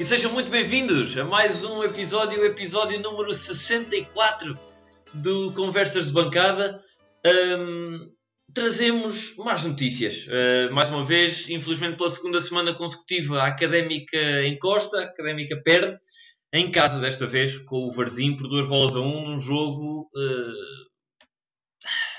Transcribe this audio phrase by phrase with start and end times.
[0.00, 4.58] e sejam muito bem-vindos a mais um episódio, episódio número 64
[5.12, 6.82] do Conversas de Bancada.
[7.58, 8.10] Um,
[8.54, 10.26] trazemos mais notícias.
[10.26, 15.98] Uh, mais uma vez, infelizmente pela segunda semana consecutiva, a Académica encosta, a Académica perde,
[16.54, 20.90] em casa desta vez, com o Varzim por duas bolas a um, num jogo uh,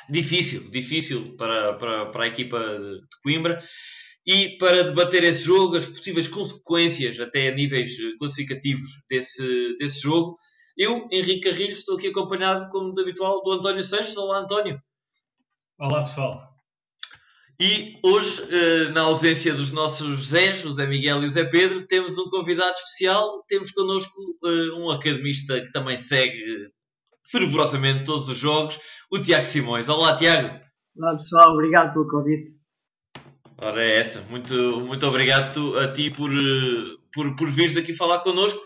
[0.07, 3.59] difícil, difícil para, para, para a equipa de Coimbra.
[4.25, 10.37] E para debater esse jogo, as possíveis consequências, até a níveis classificativos desse, desse jogo,
[10.77, 14.15] eu, Henrique Carrilho, estou aqui acompanhado, como de habitual, do António Sanches.
[14.17, 14.79] Olá, António.
[15.77, 16.51] Olá, pessoal.
[17.59, 21.85] E hoje, eh, na ausência dos nossos Zés, o Zé Miguel e o Zé Pedro,
[21.85, 23.43] temos um convidado especial.
[23.47, 26.71] Temos connosco eh, um academista que também segue
[27.29, 28.79] fervorosamente todos os jogos,
[29.11, 29.89] o Tiago Simões.
[29.89, 30.59] Olá, Tiago.
[30.97, 31.53] Olá, pessoal.
[31.53, 32.60] Obrigado pelo convite.
[33.63, 34.21] Ora, é essa.
[34.23, 38.59] Muito, muito obrigado a ti por, eh, por, por vires aqui falar connosco.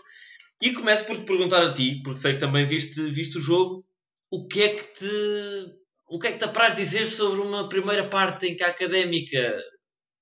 [0.62, 3.84] E começo por te perguntar a ti, porque sei que também viste, viste o jogo,
[4.30, 8.08] o que é que te o que é que te apraz dizer sobre uma primeira
[8.08, 9.60] parte em que a Académica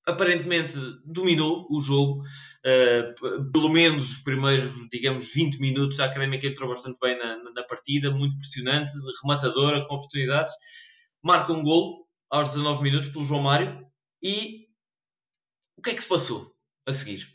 [0.06, 2.22] aparentemente dominou o jogo?
[2.66, 7.62] Uh, pelo menos os primeiros, digamos, 20 minutos, a Académica entrou bastante bem na, na
[7.62, 10.54] partida, muito pressionante, rematadora, com oportunidades.
[11.22, 13.84] Marca um gol aos 19 minutos pelo João Mário.
[14.22, 14.63] E
[15.76, 16.54] o que é que se passou
[16.86, 17.28] a seguir?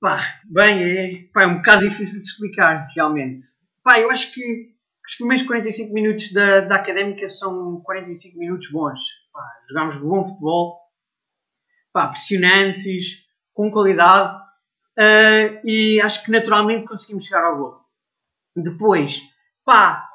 [0.00, 3.44] Pá, bem, é, pá, é um bocado difícil de explicar, realmente.
[3.82, 4.74] Pá, eu acho que
[5.06, 9.00] os primeiros 45 minutos da, da Académica são 45 minutos bons.
[9.32, 10.80] Pá, jogámos bom futebol,
[11.92, 14.36] pá, pressionantes, com qualidade
[14.98, 17.80] uh, e acho que naturalmente conseguimos chegar ao gol.
[18.54, 19.22] Depois,
[19.64, 20.06] pá,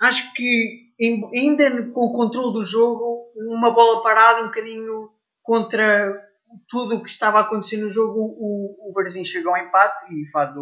[0.00, 5.10] acho que ainda com o controle do jogo, uma bola parada um bocadinho
[5.42, 6.28] contra
[6.68, 10.28] tudo o que estava a acontecer no jogo, o, o Varzim chegou ao empate e
[10.30, 10.54] faz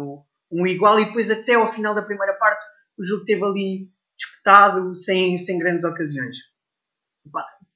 [0.51, 2.63] um igual e depois até ao final da primeira parte
[2.97, 6.37] o jogo teve ali disputado sem, sem grandes ocasiões.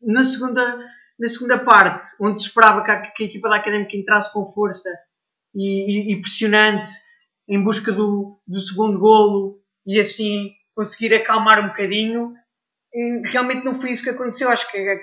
[0.02, 0.78] Na segunda,
[1.18, 4.46] na segunda parte, onde se esperava que a, que a equipa da Académica entrasse com
[4.46, 4.90] força
[5.56, 6.92] e, e, e pressionante
[7.48, 12.34] em busca do, do segundo golo e assim conseguir acalmar um bocadinho,
[13.26, 14.50] realmente não foi isso que aconteceu.
[14.50, 14.98] Acho que a,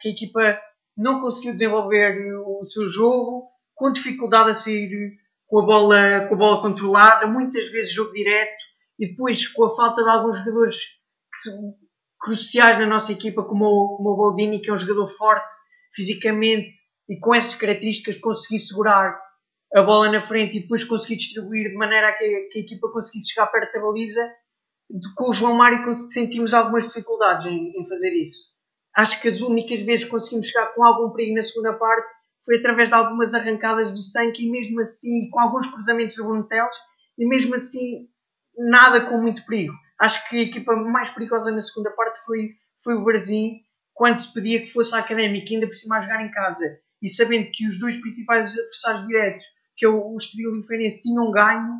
[0.00, 0.60] que a, equipa
[0.96, 6.38] não conseguiu desenvolver o seu jogo, com dificuldade a sair com a bola, com a
[6.38, 8.62] bola controlada, muitas vezes jogo direto,
[8.98, 10.76] e depois com a falta de alguns jogadores
[12.20, 15.52] cruciais na nossa equipa, como o, como o Baldini, que é um jogador forte
[15.94, 16.74] fisicamente
[17.08, 19.18] e com essas características conseguir segurar
[19.74, 22.62] a bola na frente e depois conseguir distribuir de maneira a que a, que a
[22.62, 24.32] equipa conseguisse chegar perto da baliza,
[25.16, 28.50] com o João Mário sentimos algumas dificuldades em, em, fazer isso.
[28.96, 32.08] Acho que as únicas vezes que conseguimos chegar com algum perigo na segunda parte
[32.44, 36.48] foi através de algumas arrancadas do Sank e mesmo assim com alguns cruzamentos do Bruno
[37.18, 38.08] e mesmo assim
[38.56, 39.74] nada com muito perigo.
[40.00, 42.50] Acho que a equipa mais perigosa na segunda parte foi,
[42.82, 43.60] foi o Varzim,
[43.92, 46.64] quando se pedia que fosse a Académica, ainda por cima a jogar em casa,
[47.02, 49.44] e sabendo que os dois principais adversários diretos,
[49.76, 51.74] que é o, Estoril e o Feirense, tinham ganho,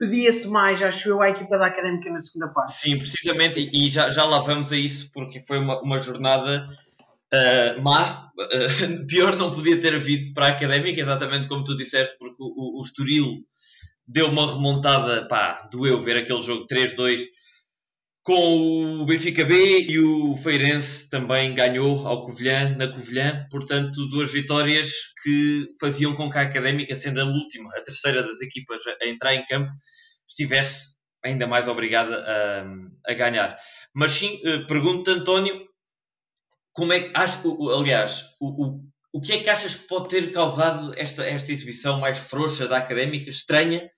[0.00, 2.72] pedia-se mais, acho eu, à equipa da Académica na segunda parte.
[2.72, 6.66] Sim, precisamente, e já, já lá vamos a isso, porque foi uma, uma jornada
[7.32, 8.30] uh, má.
[8.38, 12.80] Uh, pior não podia ter havido para a Académica, exatamente como tu disseste, porque o,
[12.80, 13.44] o, Estoril
[14.08, 17.20] deu uma remontada, pá, doeu ver aquele jogo 3-2
[18.22, 24.30] com o Benfica B e o Feirense também ganhou ao Covilhã, na Covilhã, portanto duas
[24.30, 24.92] vitórias
[25.22, 29.34] que faziam com que a Académica, sendo a última, a terceira das equipas a entrar
[29.34, 29.70] em campo,
[30.28, 33.58] estivesse ainda mais obrigada a, a ganhar.
[33.94, 35.66] Mas sim, eh, pergunto-te António,
[36.72, 38.80] como é que, acho, aliás, o, o,
[39.14, 42.78] o que é que achas que pode ter causado esta, esta exibição mais frouxa da
[42.78, 43.90] Académica, estranha,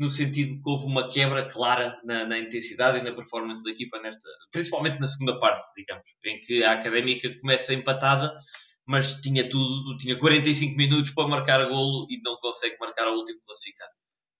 [0.00, 4.00] no sentido que houve uma quebra clara na, na, intensidade e na performance da equipa,
[4.00, 8.34] nesta, principalmente na segunda parte, digamos, em que a Académica começa empatada,
[8.86, 13.40] mas tinha tudo, tinha 45 minutos para marcar golo e não consegue marcar ao último
[13.44, 13.90] classificado.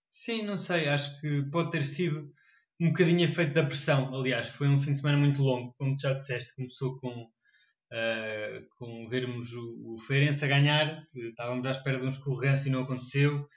[0.09, 2.33] Sim, não sei, acho que pode ter sido
[2.79, 4.15] um bocadinho efeito da pressão.
[4.15, 9.07] Aliás, foi um fim de semana muito longo, como já disseste, começou com, uh, com
[9.07, 13.47] vermos o, o Feirense a ganhar, estávamos à espera de um escorrência e não aconteceu.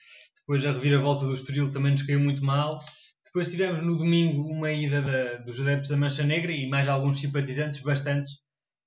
[0.46, 2.78] Depois a reviravolta do Estoril também nos caiu muito mal.
[3.24, 7.18] Depois tivemos no domingo uma ida da, dos adeptos da Mancha Negra e mais alguns
[7.18, 8.34] simpatizantes, bastantes.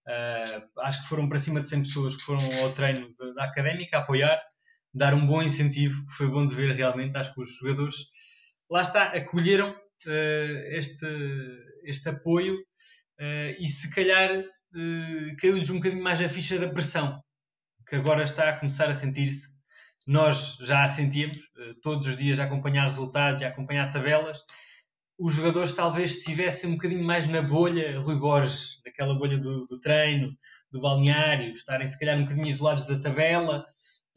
[0.07, 3.43] Uh, acho que foram para cima de 100 pessoas que foram ao treino da, da
[3.45, 4.39] Académica a apoiar,
[4.93, 7.17] dar um bom incentivo, que foi bom de ver realmente.
[7.17, 7.95] Acho que os jogadores,
[8.69, 11.07] lá está, acolheram uh, este,
[11.85, 14.29] este apoio uh, e se calhar
[15.39, 17.19] caiu-lhes um bocadinho mais a ficha da pressão,
[17.87, 19.56] que agora está a começar a sentir-se
[20.07, 24.41] nós já a sentíamos, uh, todos os dias a acompanhar resultados, a acompanhar tabelas.
[25.19, 29.79] Os jogadores talvez estivessem um bocadinho mais na bolha Rui Borges, naquela bolha do, do
[29.79, 30.33] treino,
[30.71, 33.65] do balneário, estarem se calhar um bocadinho isolados da tabela,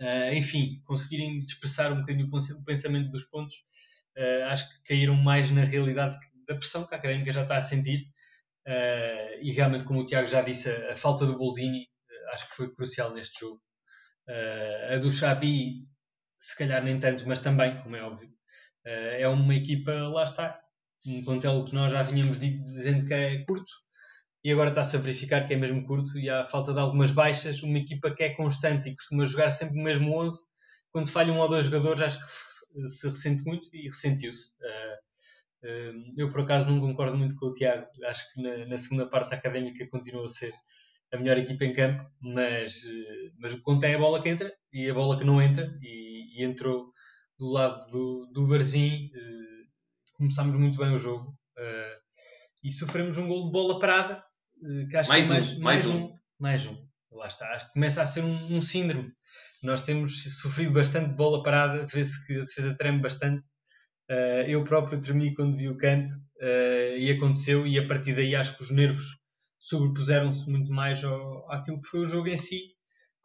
[0.01, 3.57] uh, enfim, conseguirem expressar um bocadinho o pensamento dos pontos.
[4.17, 6.17] Uh, acho que caíram mais na realidade
[6.47, 8.07] da pressão que a académica já está a sentir.
[8.65, 11.89] Uh, e realmente, como o Tiago já disse, a, a falta do Boldini
[12.33, 13.61] acho que foi crucial neste jogo.
[14.93, 15.87] A do Xabi,
[16.39, 18.31] se calhar nem tanto, mas também, como é óbvio.
[18.85, 20.61] é uma equipa, lá está,
[21.07, 23.73] um plantel que nós já vinhamos dizendo que é curto,
[24.43, 27.63] e agora está-se a verificar que é mesmo curto e há falta de algumas baixas.
[27.63, 30.39] Uma equipa que é constante e costuma jogar sempre o mesmo 11,
[30.91, 34.53] quando falha um ou dois jogadores, acho que se, se ressente muito e ressentiu-se.
[34.53, 37.87] Uh, uh, eu, por acaso, não concordo muito com o Tiago.
[38.05, 40.55] Acho que na, na, segunda parte académica continua a ser
[41.13, 44.29] a melhor equipa em campo, mas, uh, mas o que conta é a bola que
[44.29, 45.73] entra e a bola que não entra.
[45.83, 46.91] E, e entrou
[47.39, 49.11] do lado do, do Varzim.
[50.15, 51.37] começámos muito bem o jogo
[52.63, 54.23] e sofremos um gol de bola parada
[54.63, 56.15] eh, que acho mais, que um, mais, mais um, um.
[56.39, 56.77] Mais um.
[57.11, 57.49] Lá está.
[57.51, 59.11] Acho que começa a ser um, um síndrome.
[59.63, 63.47] Nós temos sofrido bastante bola parada, vê-se que a defesa treme bastante.
[64.49, 66.11] Eu próprio tremi quando vi o canto
[66.99, 69.20] e aconteceu, e a partir daí acho que os nervos
[69.61, 72.75] sobrepuseram-se muito mais ao, àquilo que foi o jogo em si.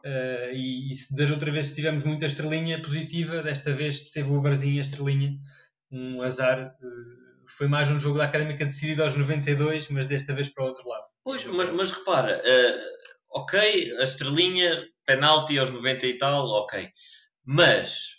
[0.06, 4.80] Uh, e, e das outras vezes tivemos muita estrelinha positiva, desta vez teve o Varzinho
[4.80, 5.36] estrelinha,
[5.92, 6.76] um azar.
[7.58, 10.88] foi mais um jogo da Académica decidido aos 92, mas desta vez para o outro
[10.88, 11.06] lado.
[11.24, 16.88] Pois, mas, mas repara, uh, ok, a estrelinha, penalti aos 90 e tal, ok.
[17.44, 18.16] Mas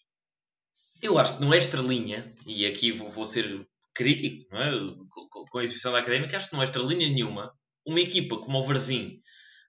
[1.02, 4.70] eu acho que não é estrelinha, e aqui vou, vou ser crítico é?
[5.30, 7.52] com, com, a exibição da académica, acho que não é estrelinha nenhuma.
[7.86, 9.20] Uma equipa como o Varzim,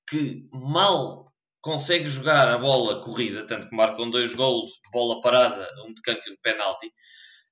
[0.10, 1.28] que mal
[1.62, 6.02] consegue jogar a bola corrida, tanto que marcam dois golos de bola parada, um de
[6.02, 6.88] canto e um de penalti,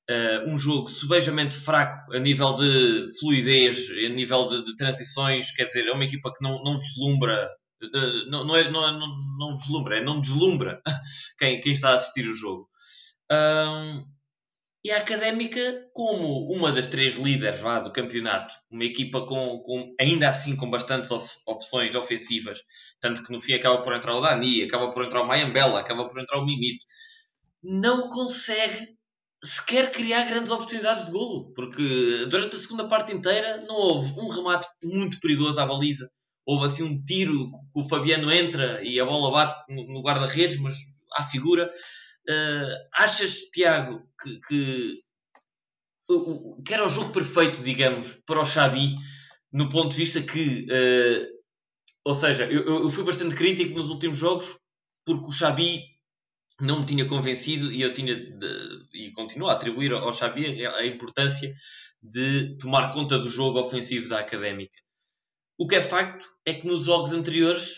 [0.10, 5.66] uh, um jogo subejamente fraco a nível de fluidez, a nível de, de transições, quer
[5.66, 7.50] dizer, é uma equipa que não, não vislumbra,
[7.84, 10.82] uh, não, não, é, não, é, não, não vislumbra, é não deslumbra
[11.38, 12.70] quem, quem está a assistir o jogo.
[13.32, 14.06] Um,
[14.86, 19.96] e a Académica, como uma das três líderes lá, do campeonato, uma equipa com, com,
[20.00, 21.10] ainda assim com bastantes
[21.48, 22.60] opções ofensivas,
[23.00, 26.08] tanto que no fim acaba por entrar o Dani, acaba por entrar o Mayambela, acaba
[26.08, 26.86] por entrar o Mimito,
[27.64, 28.96] não consegue
[29.44, 34.30] sequer criar grandes oportunidades de golo, porque durante a segunda parte inteira não houve um
[34.30, 36.08] remate muito perigoso à baliza.
[36.46, 40.76] Houve assim um tiro que o Fabiano entra e a bola bate no guarda-redes, mas
[41.14, 41.68] à figura.
[42.28, 45.02] Uh, achas, Tiago, que, que,
[46.66, 48.96] que, era o jogo perfeito, digamos, para o Xabi,
[49.54, 51.28] no ponto de vista que, uh,
[52.04, 54.58] ou seja, eu, eu fui bastante crítico nos últimos jogos,
[55.06, 55.84] porque o Xabi
[56.60, 60.86] não me tinha convencido e eu tinha de, e continuo a atribuir ao Xabi a
[60.86, 61.54] importância
[62.02, 64.80] de tomar conta do jogo ofensivo da Académica.
[65.58, 67.76] O que é facto é que nos jogos anteriores,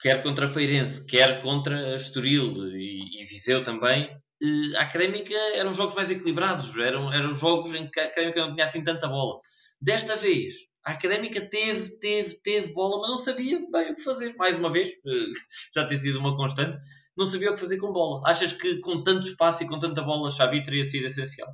[0.00, 4.10] quer contra a Feirense, quer contra Estoril e, e Viseu também,
[4.42, 8.54] eh, a Académica eram jogos mais equilibrados, eram, eram jogos em que a Académica não
[8.54, 9.40] tinha assim tanta bola.
[9.80, 14.34] Desta vez, a Académica teve, teve, teve bola, mas não sabia bem o que fazer.
[14.36, 15.32] Mais uma vez, eh,
[15.74, 16.78] já tem sido uma constante,
[17.16, 18.22] não sabia o que fazer com bola.
[18.26, 21.48] Achas que com tanto espaço e com tanta bola, Xavi teria sido essencial?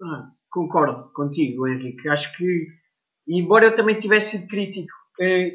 [0.00, 2.08] Ah, concordo contigo, Henrique.
[2.08, 2.66] Acho que,
[3.26, 4.97] embora eu também tivesse sido crítico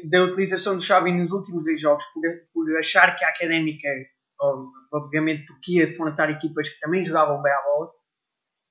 [0.04, 3.88] da utilização do Xavi nos últimos dois jogos, por, por achar que a Académica,
[4.92, 7.90] obviamente porque ia enfrentar equipas que também jogavam bem a bola,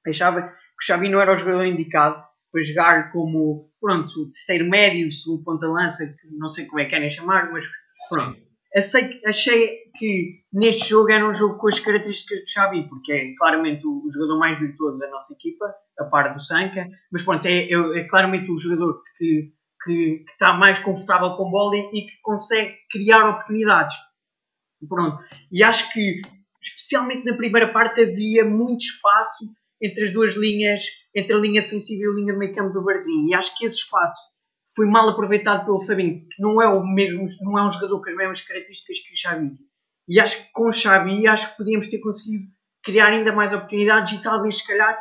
[0.07, 4.69] achava que o Xavi não era o jogador indicado para jogar como, pronto, o terceiro
[4.69, 7.65] médio, segundo ponta-lança, não sei como é que querem chamar, mas
[8.09, 8.39] pronto.
[8.75, 13.33] Achei, achei que neste jogo era um jogo com as características do Xavi, porque é
[13.37, 17.45] claramente o, o jogador mais virtuoso da nossa equipa, a par do Sanca, mas pronto,
[17.45, 19.51] é, é, é claramente o jogador que,
[19.83, 23.95] que, que, está mais confortável com bola e, e que consegue criar oportunidades.
[24.87, 25.23] Pronto.
[25.51, 26.21] E acho que,
[26.61, 29.45] especialmente na primeira parte, havia muito espaço
[29.81, 30.83] entre as duas linhas,
[31.15, 33.27] entre a linha defensiva e a linha de meio campo do Varzinho.
[33.27, 34.21] E acho que esse espaço
[34.75, 38.09] foi mal aproveitado pelo Fabinho, que não é o mesmo, não é um jogador com
[38.09, 39.51] as mesmas características que o Xavi.
[40.07, 42.45] E acho que com o Xavi, acho que podíamos ter conseguido
[42.83, 44.97] criar ainda mais oportunidades e talvez, se calhar,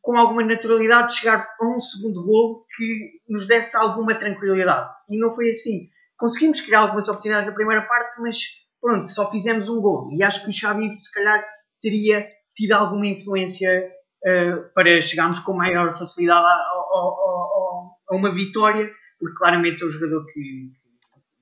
[0.00, 4.90] com alguma naturalidade, chegar a um segundo gol que nos desse alguma tranquilidade.
[5.10, 5.88] E não foi assim.
[6.16, 8.38] Conseguimos criar algumas oportunidades na primeira parte, mas
[8.80, 10.10] pronto, só fizemos um gol.
[10.12, 11.44] E acho que o Xavi, se calhar,
[11.80, 13.90] teria tido alguma influência
[14.24, 19.90] uh, para chegarmos com maior facilidade ao, ao, a uma vitória, porque claramente é o
[19.90, 20.70] jogador que,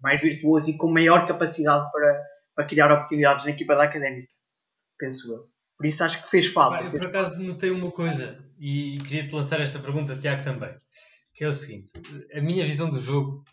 [0.02, 2.22] mais virtuoso e com maior capacidade para,
[2.54, 4.28] para criar oportunidades na equipa da Académica.
[4.98, 5.53] penso eu.
[5.84, 6.82] Por isso acho que fez falta.
[6.82, 10.74] eu por acaso notei uma coisa e queria te lançar esta pergunta, Tiago, também,
[11.34, 11.92] que é o seguinte:
[12.34, 13.44] a minha visão do jogo,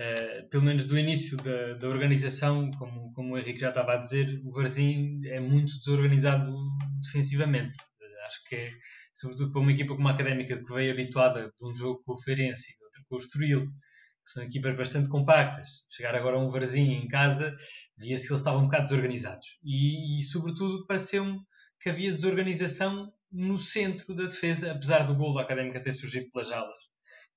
[0.00, 3.98] uh, pelo menos do início da, da organização, como, como o Henrique já estava a
[3.98, 6.52] dizer, o Varzim é muito desorganizado
[7.04, 7.78] defensivamente.
[7.78, 8.72] Uh, acho que é,
[9.14, 12.20] sobretudo para uma equipa como a Académica, que veio habituada de um jogo com o
[12.20, 13.66] Feirense e de outro com o Estoril,
[14.24, 15.84] que são equipas bastante compactas.
[15.88, 17.54] Chegar agora a um Varzim em casa,
[17.96, 19.46] via-se que eles estavam um bocado desorganizados.
[19.62, 21.38] E, e sobretudo, pareceu-me
[21.80, 26.50] que havia desorganização no centro da defesa, apesar do gol da Académica ter surgido pelas
[26.50, 26.78] alas.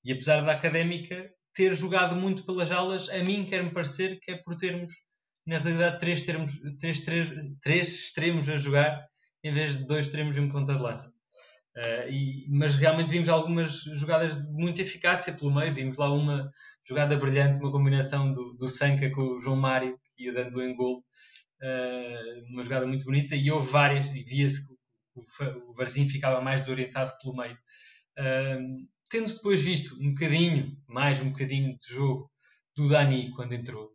[0.04, 4.38] E apesar da Académica ter jogado muito pelas alas, a mim quer-me parecer que é
[4.38, 4.92] por termos,
[5.46, 7.30] na realidade, três, termos, três, três,
[7.62, 9.06] três extremos a jogar
[9.44, 11.14] em vez de dois extremos e um ponta de lança.
[11.76, 15.74] Uh, e, mas realmente vimos algumas jogadas de muita eficácia pelo meio.
[15.74, 16.52] Vimos lá uma
[16.88, 20.76] jogada brilhante, uma combinação do, do Sanca com o João Mário, que ia dando em
[20.76, 21.04] gol.
[21.64, 23.36] Uh, uma jogada muito bonita.
[23.36, 24.74] E houve várias, e via-se que
[25.16, 27.58] o, o Varzim ficava mais desorientado pelo meio.
[28.20, 32.30] Uh, tendo depois visto um bocadinho, mais um bocadinho de jogo
[32.76, 33.92] do Dani quando entrou,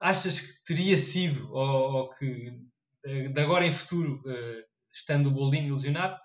[0.00, 2.52] achas que teria sido, ou, ou que
[3.04, 4.22] de agora em futuro,
[4.90, 6.18] estando o Bolinho lesionado,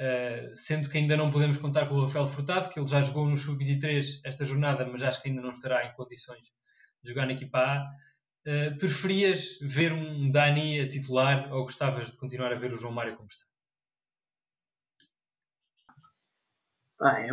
[0.00, 3.28] Uh, sendo que ainda não podemos contar com o Rafael Furtado, que ele já jogou
[3.28, 6.40] no Sub-23 esta jornada, mas acho que ainda não estará em condições
[7.02, 7.86] de jogar na equipa A.
[8.46, 12.92] Uh, preferias ver um Dani a titular ou gostavas de continuar a ver o João
[12.92, 13.44] Mário como está?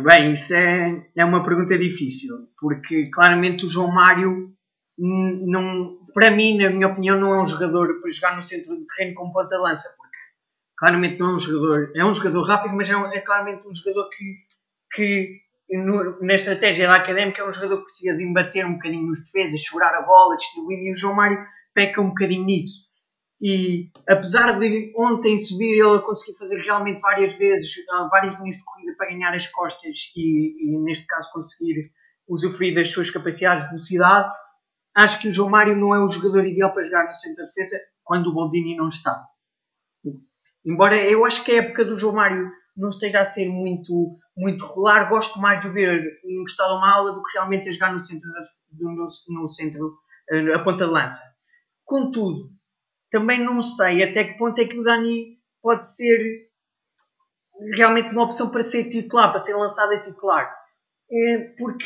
[0.02, 4.54] Bem, isso é, é uma pergunta difícil, porque claramente o João Mário,
[4.98, 8.86] não, para mim, na minha opinião, não é um jogador para jogar no centro do
[8.86, 9.88] terreno como ponta-lança,
[10.74, 13.74] claramente não é um jogador, é um jogador rápido, mas é, um, é claramente um
[13.74, 14.36] jogador que,
[14.92, 15.40] que
[15.76, 19.20] no, na estratégia da académica é um jogador que precisa de embater um bocadinho nos
[19.22, 21.38] defesas, segurar a bola, distribuir, e o João Mário
[21.74, 22.88] peca um bocadinho nisso.
[23.40, 28.64] E apesar de ontem subir ele conseguir fazer realmente várias vezes, ah, várias linhas de
[28.64, 31.92] corrida para ganhar as costas e, e neste caso conseguir
[32.26, 34.32] usufruir das suas capacidades de velocidade,
[34.94, 37.48] acho que o João Mário não é o jogador ideal para jogar no centro de
[37.48, 39.16] defesa quando o Boldini não está.
[40.64, 44.64] Embora eu acho que a época do João Mário não esteja a ser muito, muito
[44.66, 48.02] regular, gosto mais de ver encostado a uma aula do que realmente a jogar no
[48.02, 48.30] centro,
[48.78, 49.98] no, no centro
[50.30, 51.20] eh, a ponta de lança.
[51.84, 52.48] Contudo,
[53.10, 56.18] também não sei até que ponto é que o Dani pode ser
[57.74, 60.54] realmente uma opção para ser titular, para ser lançado a titular.
[61.10, 61.84] É porque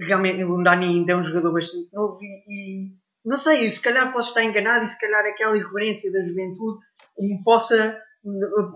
[0.00, 2.92] realmente o Dani ainda é um jogador bastante novo e, e
[3.24, 6.78] não sei, se calhar posso estar enganado e se calhar aquela irreverência da juventude
[7.18, 8.00] me possa,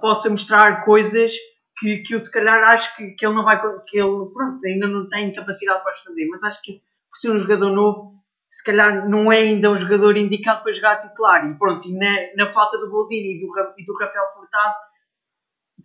[0.01, 1.33] possa mostrar coisas
[1.79, 4.87] que, que eu se calhar acho que, que ele não vai que ele pronto, ainda
[4.87, 6.81] não tem capacidade para fazer, mas acho que
[7.11, 8.17] por ser um jogador novo
[8.51, 12.15] se calhar não é ainda o jogador indicado para jogar titular e pronto, e na,
[12.37, 14.75] na falta do Boldini e do, e do Rafael Furtado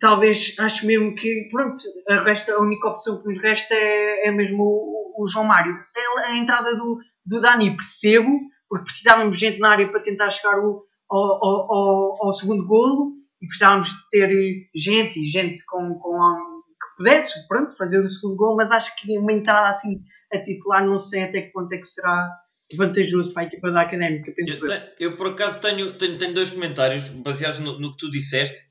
[0.02, 4.30] talvez acho mesmo que pronto, a, resta, a única opção que nos resta é, é
[4.30, 5.74] mesmo o, o João Mário.
[5.74, 10.30] A, a entrada do, do Dani percebo, porque precisávamos de gente na área para tentar
[10.30, 15.94] chegar o, ao, ao, ao, segundo golo e precisávamos de ter gente e gente com,
[15.98, 20.00] com que pudesse pronto, fazer o segundo golo, mas acho que uma entrada assim
[20.32, 22.30] a titular não sei até que ponto é que será
[22.76, 24.66] vantajoso para a equipa da Académica, penso eu.
[24.66, 28.66] Tenho, eu por acaso tenho, tenho, tenho dois comentários baseados no, no, que tu disseste.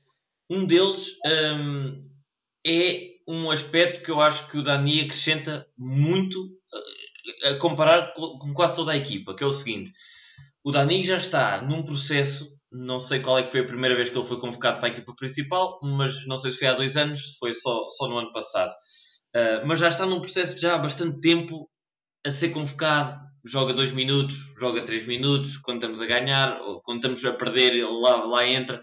[0.50, 2.10] Um deles um,
[2.66, 6.50] é um aspecto que eu acho que o Dani acrescenta muito
[7.44, 9.92] a comparar com quase toda a equipa, que é o seguinte:
[10.64, 14.08] o Dani já está num processo, não sei qual é que foi a primeira vez
[14.08, 16.96] que ele foi convocado para a equipa principal, mas não sei se foi há dois
[16.96, 18.72] anos, se foi só, só no ano passado.
[19.34, 21.68] Uh, mas já está num processo já há bastante tempo
[22.24, 23.12] a ser convocado.
[23.44, 27.72] Joga dois minutos, joga três minutos, quando estamos a ganhar, ou quando estamos a perder,
[27.72, 28.80] ele lá, lá entra,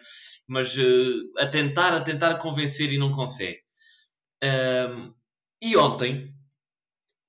[0.48, 3.60] mas uh, a tentar, a tentar convencer e não consegue.
[4.44, 5.14] Uh,
[5.62, 6.34] e ontem,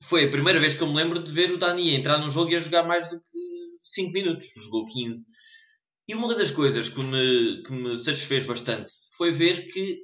[0.03, 2.51] foi a primeira vez que eu me lembro de ver o Dani entrar num jogo
[2.51, 3.27] e a jogar mais do que
[3.85, 5.25] 5 minutos, jogou 15.
[6.11, 10.01] E uma das coisas que me, que me satisfez bastante foi ver que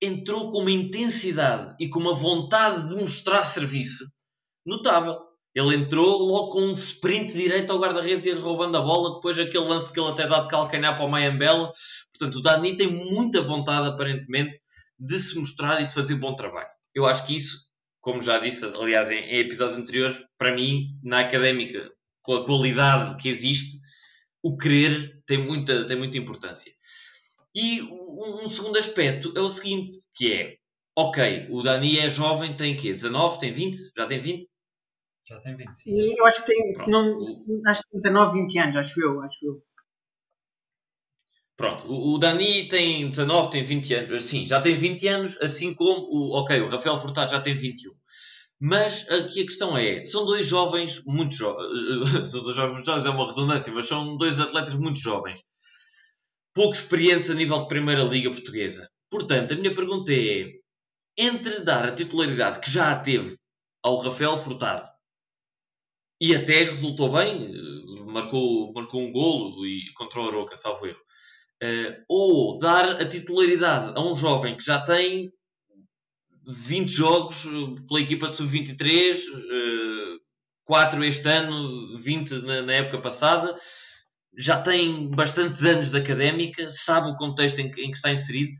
[0.00, 4.04] entrou com uma intensidade e com uma vontade de mostrar serviço
[4.64, 5.18] notável.
[5.52, 9.64] Ele entrou logo com um sprint direito ao guarda-redes e roubando a bola, depois aquele
[9.64, 11.72] lance que ele até dá de calcanhar para o Mayambela.
[12.16, 14.60] Portanto, o Dani tem muita vontade, aparentemente,
[14.96, 16.70] de se mostrar e de fazer bom trabalho.
[16.94, 17.66] Eu acho que isso
[18.00, 21.90] como já disse, aliás, em, em episódios anteriores, para mim, na académica,
[22.22, 23.76] com a qualidade que existe,
[24.42, 26.72] o querer tem muita, tem muita importância.
[27.54, 30.56] E um, um, segundo aspecto é o seguinte, que é,
[30.96, 32.92] ok, o Dani é jovem, tem quê?
[32.92, 33.76] 19, tem 20?
[33.96, 34.46] Já tem 20?
[35.26, 36.14] Já tem 20, sim.
[36.16, 37.22] Eu acho que tem, se não,
[37.66, 39.62] acho que tem 19, 20 anos, acho eu, acho eu.
[41.56, 44.24] Pronto, o, o Dani tem 19, tem 20 anos.
[44.24, 46.38] Sim, já tem 20 anos, assim como o.
[46.38, 47.92] Ok, o Rafael Furtado já tem 21.
[48.60, 52.30] Mas aqui a questão é: são dois jovens muito jovens.
[52.30, 55.40] são dois jovens muito jovens, é uma redundância, mas são dois atletas muito jovens.
[56.54, 58.88] Pouco experientes a nível de Primeira Liga Portuguesa.
[59.10, 60.50] Portanto, a minha pergunta é:
[61.16, 63.36] entre dar a titularidade que já a teve
[63.82, 64.86] ao Rafael Furtado
[66.20, 67.52] e até resultou bem,
[68.06, 71.00] marcou, marcou um golo e contra o Aroca, salvo erro.
[71.62, 75.32] Uh, ou dar a titularidade a um jovem que já tem
[76.48, 80.20] 20 jogos eh, pela equipa de sub-23, uh,
[80.64, 83.58] 4 este ano, 20 na, época passada,
[84.36, 88.52] já tem bastantes anos de académica, sabe o contexto em que, está inserido.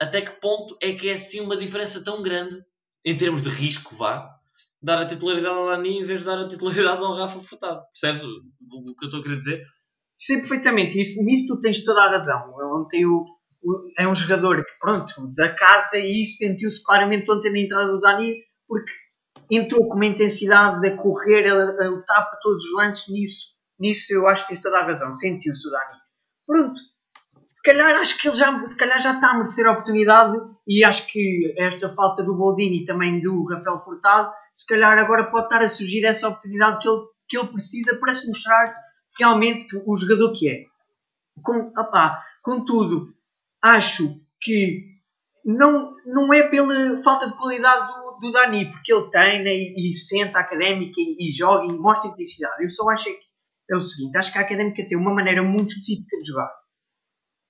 [0.00, 2.56] Até que ponto é que é assim uma diferença tão grande
[3.04, 4.28] em termos de risco, vá,
[4.82, 7.82] dar a titularidade ao Dani em vez de dar a titularidade ao Rafa Furtado.
[7.92, 9.60] Percebes o, que eu estou a querer dizer?
[10.18, 11.00] Sei perfeitamente.
[11.00, 12.52] Isso, nisso tu tens toda a razão.
[12.76, 13.37] Ontem o, o,
[13.98, 18.00] é um jogador que, pronto, da casa e isso sentiu-se claramente ontem na entrada do
[18.00, 18.34] Dani,
[18.66, 18.92] porque
[19.50, 23.08] entrou com uma intensidade de correr, a, a lutar por todos os lances.
[23.08, 23.46] Nisso,
[23.78, 25.14] nisso eu acho que tens toda a razão.
[25.14, 25.98] Sentiu-se o Dani.
[26.46, 26.78] Pronto.
[27.46, 30.84] Se calhar acho que ele já, se calhar já está a merecer a oportunidade e
[30.84, 35.44] acho que esta falta do Boldini e também do Rafael Furtado se calhar agora pode
[35.44, 38.74] estar a surgir essa oportunidade que ele, que ele precisa para se mostrar
[39.18, 40.64] realmente o jogador que é.
[41.42, 43.14] Com, opá, contudo,
[43.62, 44.84] acho que
[45.44, 49.94] não, não é pela falta de qualidade do, do Dani, porque ele treina e, e
[49.94, 52.62] senta a académica e, e, joga e mostra intensidade.
[52.62, 53.18] Eu só acho que
[53.70, 56.50] é o seguinte: acho que a académica tem uma maneira muito específica de jogar.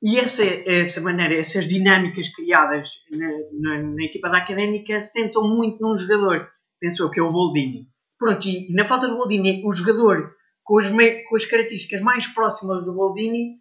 [0.00, 3.26] E essa, essa maneira, essas dinâmicas criadas na,
[3.60, 6.48] na, na equipa da académica sentam muito num jogador
[6.80, 7.88] pensou que é o Boldini.
[8.18, 12.84] Pronto, e, na falta do Boldini, o jogador com as, com as características mais próximas
[12.84, 13.60] do Boldini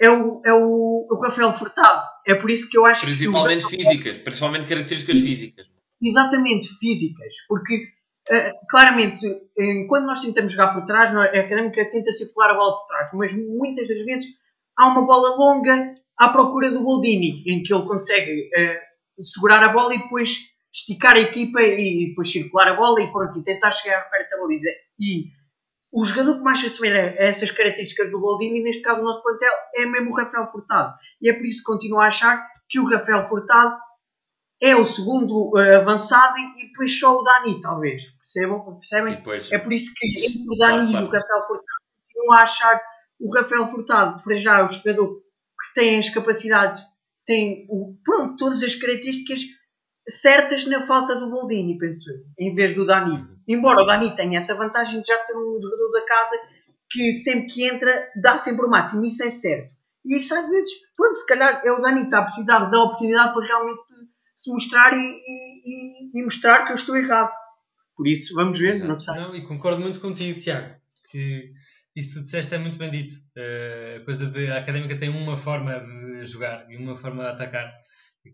[0.00, 2.06] é o, é o, o Rafael Furtado.
[2.26, 3.76] É por isso que eu acho principalmente que.
[3.76, 5.66] Principalmente físicas, principalmente características físicas.
[6.02, 7.32] Exatamente, físicas.
[7.48, 7.76] Porque,
[8.30, 12.76] uh, claramente, uh, quando nós tentamos jogar por trás, a académica tenta circular a bola
[12.76, 14.26] por trás, mas muitas das vezes
[14.76, 19.68] há uma bola longa à procura do Boldini, em que ele consegue uh, segurar a
[19.68, 20.38] bola e depois
[20.72, 24.36] esticar a equipa e depois circular a bola e pronto, e tentar chegar perto da
[24.36, 24.68] baliza.
[25.00, 25.24] E
[25.92, 29.22] o jogador que mais se assemelha a essas características do Boldini, neste caso o nosso
[29.22, 30.94] plantel, é mesmo o Rafael Furtado.
[31.20, 33.76] E é por isso que continuo a achar que o Rafael Furtado
[34.60, 38.04] é o segundo uh, avançado e, depois só o Dani, talvez.
[38.18, 38.78] Percebam?
[38.78, 39.16] Percebem?
[39.16, 42.42] Depois, é por isso que entre o Dani claro, e o Rafael Furtado, continuo a
[42.42, 42.82] achar
[43.20, 46.82] o Rafael Furtado, para já, o jogador que tem as capacidades,
[47.24, 49.40] tem o, pronto, todas as características
[50.08, 53.16] certas na falta do Boldini, penso eu, em vez do Dani.
[53.16, 53.36] Uhum.
[53.48, 56.36] Embora o Dani tenha essa vantagem de já ser um jogador da casa
[56.90, 59.74] que sempre que entra dá sempre o máximo, isso é certo.
[60.04, 62.80] E isso às vezes, pronto, se calhar é o Dani que está a precisar da
[62.80, 63.80] oportunidade para realmente
[64.36, 67.32] se mostrar e, e, e mostrar que eu estou errado.
[67.96, 68.88] Por isso, vamos ver, Exato.
[68.88, 69.14] não sei.
[69.14, 70.76] Não, e concordo muito contigo, Tiago,
[71.10, 71.50] que
[71.96, 73.12] isso que tu disseste é muito bem dito.
[73.36, 77.30] Uh, a coisa de a académica tem uma forma de jogar e uma forma de
[77.30, 77.72] atacar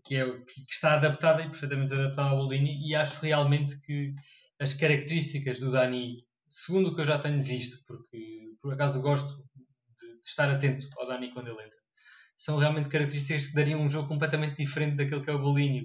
[0.03, 4.13] que, é, que está adaptada e perfeitamente adaptada ao Boldini e acho realmente que
[4.59, 9.35] as características do Dani, segundo o que eu já tenho visto, porque por acaso gosto
[9.97, 11.79] de, de estar atento ao Dani quando ele entra,
[12.37, 15.83] são realmente características que dariam um jogo completamente diferente daquele que é o Boldini.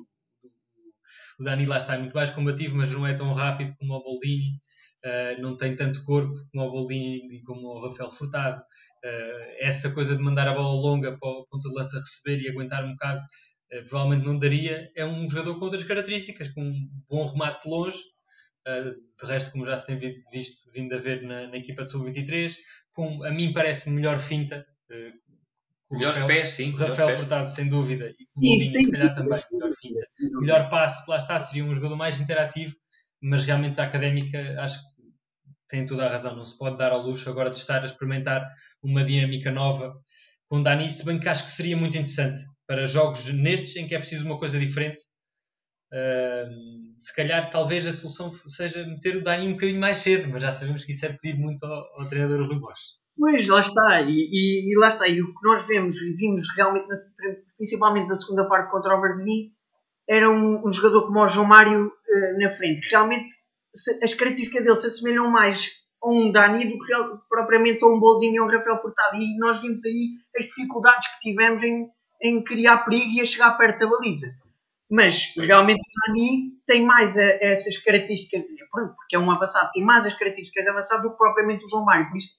[1.38, 4.60] O Dani lá está muito mais combativo, mas não é tão rápido como o Boldini.
[5.04, 8.60] Uh, não tem tanto corpo como o Boldini e como o Rafael Furtado.
[9.04, 12.48] Uh, essa coisa de mandar a bola longa para o ponto de lança receber e
[12.48, 13.20] aguentar um bocado
[13.68, 14.90] provavelmente não daria.
[14.96, 17.98] É um jogador com outras características, com um bom remate de longe,
[18.66, 19.98] uh, de resto, como já se tem
[20.32, 22.54] visto, vindo a ver na, na equipa de sub-23,
[22.92, 24.66] com a mim parece melhor finta.
[24.90, 26.72] Uh, melhor Rafael, pés, sim.
[26.72, 30.00] Rafael Furtado, sem dúvida, e com o se calhar também, melhor finta.
[30.40, 32.74] Melhor passe, lá está, seria um jogador mais interativo,
[33.20, 34.98] mas realmente a académica acho que
[35.68, 36.36] tem toda a razão.
[36.36, 38.46] Não se pode dar ao luxo agora de estar a experimentar
[38.82, 39.94] uma dinâmica nova
[40.46, 43.94] com Dani, se bem que acho que seria muito interessante para jogos nestes em que
[43.94, 45.00] é preciso uma coisa diferente.
[45.90, 50.42] Uh, se calhar, talvez a solução seja meter o Dani um bocadinho mais cedo, mas
[50.42, 52.98] já sabemos que isso é pedir muito ao, ao treinador Rui Bosch.
[53.16, 56.42] Pois, lá está, e, e, e, lá está, e o que nós vemos e vimos
[56.54, 56.94] realmente, na,
[57.56, 59.50] principalmente na segunda parte contra o Varzim,
[60.08, 62.86] era um, um, jogador como o João Mário uh, na frente.
[62.90, 63.28] Realmente,
[63.74, 65.70] se, as características dele se assemelham mais
[66.02, 66.94] a um Dani do que
[67.28, 69.16] propriamente a um Boldinho a um Rafael Furtado.
[69.16, 71.88] E nós vimos aí as dificuldades que tivemos em,
[72.22, 74.26] em criar perigo e a chegar perto da baliza.
[74.90, 79.84] Mas realmente o Dani tem mais a, a essas características, porque é um avançado, tem
[79.84, 82.08] mais as características de avançado do que propriamente o João Mário.
[82.08, 82.38] Por isso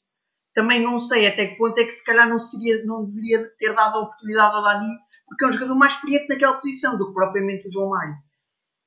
[0.53, 3.49] também não sei até que ponto é que se calhar não, se teria, não deveria
[3.57, 7.07] ter dado a oportunidade ao Dani, porque é um jogador mais experiente naquela posição do
[7.07, 8.15] que propriamente o João Mário.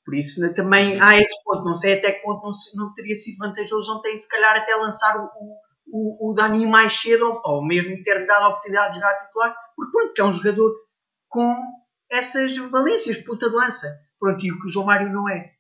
[0.05, 3.39] Por isso também há esse ponto, não sei até que ponto não, não teria sido
[3.39, 5.31] vantajoso ontem se calhar até lançar o,
[5.87, 9.57] o, o Dani mais cedo ou, ou mesmo ter dado a oportunidade de jogar titular,
[9.91, 10.75] porque pronto, é um jogador
[11.29, 11.55] com
[12.11, 13.89] essas valências, puta de lança.
[14.19, 15.53] Pronto, e o que o João Mário não é.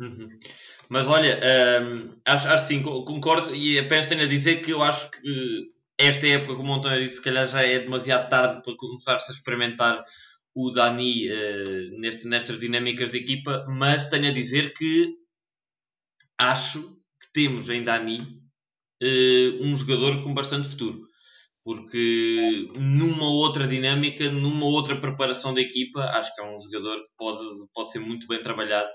[0.00, 0.28] Uhum.
[0.88, 1.40] Mas olha,
[1.82, 6.54] um, acho, acho sim, concordo e tenho a dizer que eu acho que esta época,
[6.54, 10.04] como o António disse, se calhar já é demasiado tarde para começar-se a experimentar
[10.54, 15.16] o Dani uh, neste, nestas dinâmicas de equipa, mas tenho a dizer que
[16.38, 18.20] acho que temos em Dani
[19.02, 21.07] uh, um jogador com bastante futuro.
[21.68, 27.10] Porque numa outra dinâmica, numa outra preparação da equipa, acho que é um jogador que
[27.14, 28.88] pode, pode ser muito bem trabalhado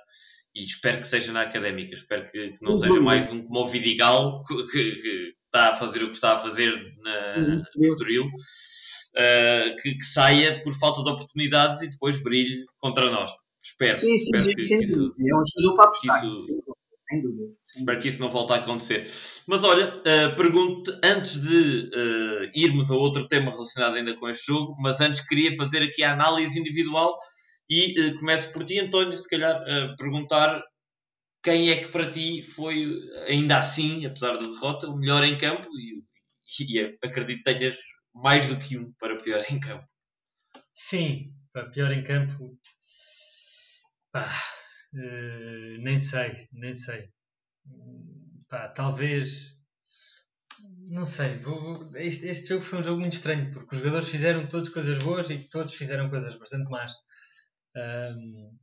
[0.55, 1.93] e espero que seja na académica.
[1.93, 2.75] Espero que, que não uhum.
[2.75, 6.33] seja mais um como o Vidigal, que, que, que, está a fazer o que está
[6.33, 7.63] a fazer na, uhum.
[7.75, 13.29] no Estoril, uh, que, que, saia por falta de oportunidades e depois brilhe contra nós.
[13.63, 13.99] Espero.
[13.99, 16.27] Sim, sim, espero que, sim, que isso, é um para apostar.
[16.27, 16.59] Isso,
[17.13, 17.53] sem dúvida.
[17.63, 19.09] Espero que isso não volte a acontecer.
[19.47, 24.47] Mas olha, uh, pergunto antes de uh, irmos a outro tema relacionado ainda com este
[24.47, 27.17] jogo, mas antes queria fazer aqui a análise individual
[27.69, 30.63] e uh, começo por ti, António, se calhar uh, perguntar
[31.43, 35.67] quem é que para ti foi, ainda assim, apesar da derrota, o melhor em campo
[35.77, 36.03] e,
[36.61, 37.77] e acredito que tenhas
[38.13, 39.85] mais do que um para pior em campo.
[40.73, 42.57] Sim, para pior em campo,
[44.11, 44.25] pá,
[44.93, 47.09] uh, nem sei, nem sei.
[48.49, 49.57] Pá, talvez,
[50.89, 54.47] não sei, vou, este, este, jogo foi um jogo muito estranho, porque os jogadores fizeram
[54.47, 56.93] todas coisas boas e todos fizeram coisas bastante más.
[57.75, 58.57] Um,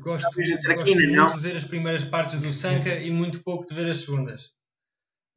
[0.00, 3.90] gosto, gosto muito de ver as primeiras partes do Sanka e muito pouco de ver
[3.90, 4.52] as segundas.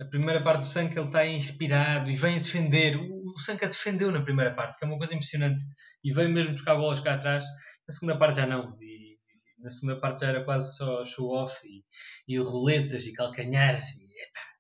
[0.04, 2.98] A primeira parte do Sanka ele está inspirado e vem defender.
[2.98, 5.64] O, Sanka defendeu na primeira parte, que é uma coisa impressionante,
[6.04, 7.46] e veio mesmo buscar bolas cá atrás.
[7.88, 8.78] Na segunda parte já não.
[8.82, 9.18] E,
[9.60, 11.84] na segunda parte já era quase só show-off e,
[12.28, 13.86] e roletas e calcanhares.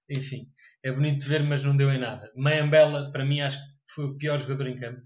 [0.09, 0.47] E, enfim,
[0.81, 2.31] é bonito de ver, mas não deu em nada.
[2.35, 5.01] Mayambela, para mim, acho que foi o pior jogador em campo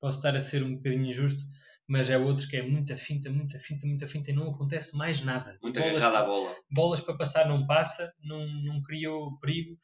[0.00, 1.42] posso estar a ser um bocadinho injusto,
[1.90, 5.20] mas é outro que é muita finta, muita finta, muita finta e não acontece mais
[5.20, 5.58] nada.
[5.60, 6.54] Muito agarrada a bola.
[6.70, 9.76] Bolas para passar não passa, não, não criou perigo.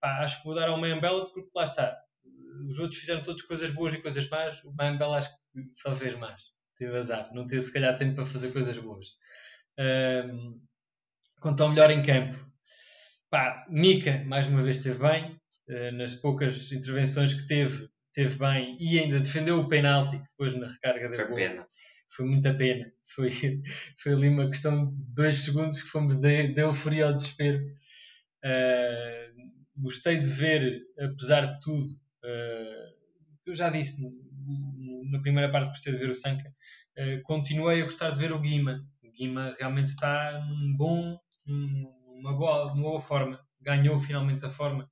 [0.00, 1.94] Pá, acho que vou dar ao Mayambela porque lá está.
[2.66, 4.64] Os outros fizeram todas coisas boas e coisas más.
[4.64, 6.40] O Mayambela acho que só fez mais.
[6.78, 7.28] Teve azar.
[7.34, 9.08] Não teve se calhar tempo para fazer coisas boas.
[9.78, 10.58] Um,
[11.42, 12.38] quanto ao melhor em campo,
[13.28, 15.38] pá, Mika mais uma vez esteve bem.
[15.68, 20.54] Uh, nas poucas intervenções que teve, teve bem e ainda defendeu o penalti que depois
[20.54, 21.66] na recarga deu foi pena.
[22.08, 22.92] Foi muita pena.
[23.14, 23.30] Foi,
[23.98, 27.64] foi ali uma questão de dois segundos que fomos de, de euforia ao desespero.
[28.44, 33.00] Uh, gostei de ver, apesar de tudo, uh,
[33.46, 34.02] eu já disse
[35.10, 38.40] na primeira parte gostei de ver o Sanka, uh, continuei a gostar de ver o
[38.40, 38.84] Guima.
[39.02, 43.40] O Guima realmente está num bom, numa boa, numa boa forma.
[43.60, 44.90] Ganhou finalmente a forma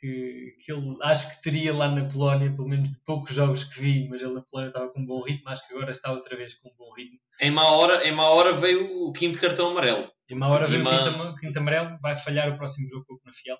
[0.00, 3.80] que, que ele acho que teria lá na Polónia, pelo menos de poucos jogos que
[3.80, 6.36] vi, mas ele na Polónia estava com um bom ritmo, acho que agora está outra
[6.36, 7.18] vez com um bom ritmo.
[7.40, 10.10] Em má hora, em má hora veio o quinto cartão amarelo.
[10.28, 13.20] Em má hora veio o quinto, quinto, amarelo, vai falhar o próximo jogo com o
[13.20, 13.58] Penafiel.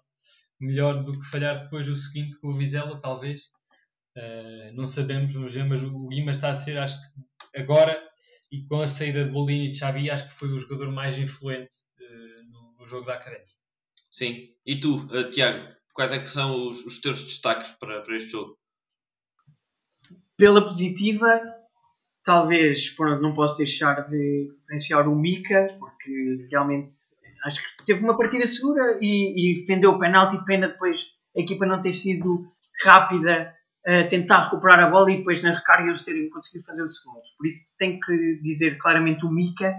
[0.58, 3.42] Melhor do que falhar depois o seguinte com o Vizela, talvez.
[4.16, 8.02] Uh, não sabemos, vamos ver, mas o Guima está a ser, acho que agora,
[8.50, 11.18] e com a saída de Bolini e de Xavi, acho que foi o jogador mais
[11.18, 13.52] influente uh, no, no, jogo da Académica.
[14.10, 14.48] Sim.
[14.66, 15.79] E tu, uh, Tiago?
[16.00, 18.56] Quais é que são os, os teus destaques para, para este jogo?
[20.34, 21.28] Pela positiva,
[22.24, 26.94] talvez pronto, não posso deixar de referenciar o Mika, porque realmente
[27.44, 30.42] acho que teve uma partida segura e, e defendeu o penalti.
[30.46, 31.02] Pena depois
[31.36, 32.50] a equipa não ter sido
[32.82, 33.54] rápida
[33.86, 37.20] a tentar recuperar a bola e depois na recarga eles terem conseguido fazer o segundo.
[37.36, 39.76] Por isso tenho que dizer claramente o Mika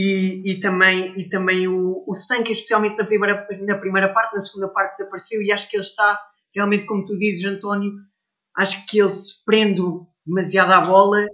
[0.00, 4.38] e, e, também, e também o, o Sanka, especialmente na primeira, na primeira parte, na
[4.38, 6.16] segunda parte desapareceu e acho que ele está,
[6.54, 7.90] realmente, como tu dizes, António,
[8.56, 9.82] acho que ele se prende
[10.24, 11.26] demasiado à bola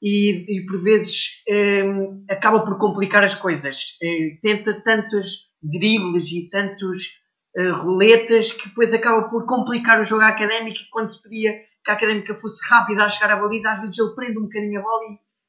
[0.00, 1.82] e, e por vezes eh,
[2.30, 3.96] acaba por complicar as coisas.
[4.00, 7.08] Eh, tenta tantos dribles e tantos
[7.56, 11.90] eh, roletas que depois acaba por complicar o jogo académico e quando se pedia que
[11.90, 14.82] a académica fosse rápida a chegar à baliza, às vezes ele prende um bocadinho a
[14.84, 15.02] bola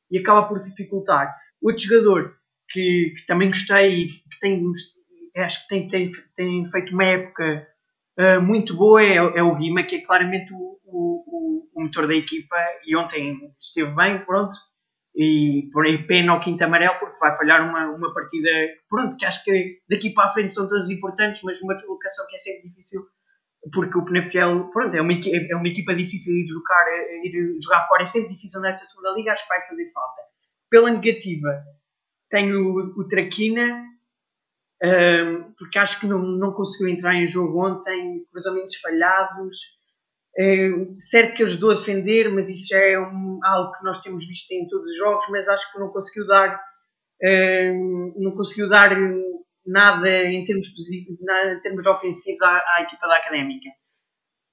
[0.10, 1.36] e, e acaba por dificultar.
[1.62, 2.37] Outro jogador
[2.70, 4.64] que, que também gostei e que tem,
[5.38, 7.68] acho que tem, tem, tem feito uma época
[8.20, 12.16] uh, muito boa é, é, o Guima, que é claramente o, o, o, motor da
[12.16, 14.56] equipa e ontem esteve bem, pronto.
[15.16, 18.50] e por aí pena ao quinto amarelo porque vai falhar uma, uma partida
[18.90, 22.36] pronto, que acho que daqui para a frente são todas importantes, mas uma deslocação que
[22.36, 23.02] é sempre difícil
[23.74, 26.86] porque o Penafiel pronto, é, uma, é uma equipa difícil de jogar,
[27.24, 30.22] ir jogar fora, é sempre difícil nesta segunda liga, acho que vai fazer falta.
[30.70, 31.64] Pela negativa,
[32.30, 33.84] tenho o, o Traquina,
[34.84, 39.58] um, porque acho que não, não conseguiu entrar em jogo ontem, cruzamentos falhados,
[40.38, 44.28] é, certo que ajudou a defender, mas isso já é um, algo que nós temos
[44.28, 46.60] visto em todos os jogos, mas acho que não conseguiu dar,
[48.18, 48.96] não conseguiu dar
[49.66, 53.70] nada em termos, em termos ofensivos à, à equipa da Académica.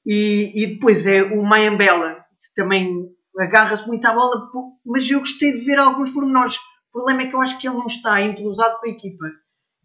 [0.06, 4.50] E, e depois é o Mayambela, que também agarra-se muito à bola,
[4.84, 6.56] mas eu gostei de ver alguns pormenores.
[6.94, 9.24] O problema é que eu acho que ele não está entrosado com a equipa.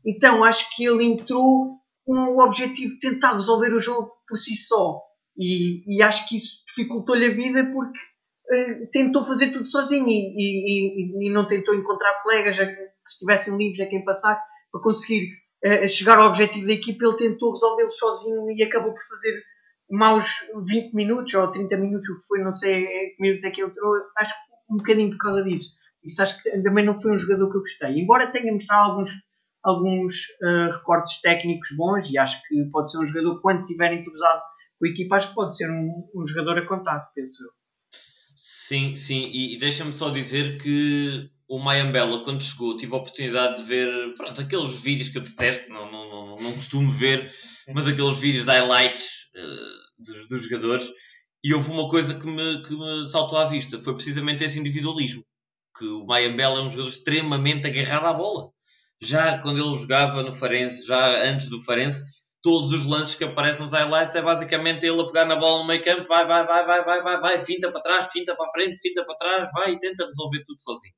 [0.06, 4.56] Então acho que ele entrou com o objetivo de tentar resolver o jogo por si
[4.56, 5.02] só
[5.36, 10.12] e, e acho que isso dificultou-lhe a vida porque uh, tentou fazer tudo sozinho e,
[10.12, 14.40] e, e, não tentou encontrar colegas que estivessem livres a quem passar
[14.72, 15.34] para conseguir
[15.66, 17.06] uh, chegar ao objetivo da equipa.
[17.06, 19.44] Ele tentou resolvê-lo sozinho e acabou por fazer
[19.90, 20.28] maus
[20.68, 23.96] 20 minutos ou 30 minutos, o que foi, não sei que minutos é que entrou.
[24.18, 25.80] Acho que um bocadinho por causa disso.
[26.10, 28.00] Isso acho que também não foi um jogador que eu gostei.
[28.00, 29.12] Embora tenha mostrado alguns,
[29.64, 34.42] alguns uh, recortes técnicos bons e acho que pode ser um jogador quando estiver entrosado
[34.82, 37.50] o equipa acho que pode ser um, um jogador a contar, penso eu.
[38.36, 43.58] Sim, sim, e, e deixa-me só dizer que o Mayambela, quando chegou, tive a oportunidade
[43.58, 47.34] de ver pronto, aqueles vídeos que eu detesto, não, não, não, não costumo ver,
[47.74, 50.90] mas aqueles vídeos de highlights uh, dos, dos, jogadores,
[51.44, 55.24] e houve uma coisa que me, que me saltou à vista, foi precisamente esse individualismo,
[55.80, 58.52] que o Mayambela é um jogador extremamente agarrado à bola.
[59.02, 62.04] Já quando ele jogava no Farense, já antes do Farense,
[62.42, 65.68] todos os lances que aparecem nos highlights é basicamente ele a pegar na bola no
[65.68, 68.82] meio campo, vai, vai, vai, vai, vai, vai, vai, finta para trás, finta para frente,
[68.82, 70.94] finta para trás, vai e tenta resolver tudo sozinho.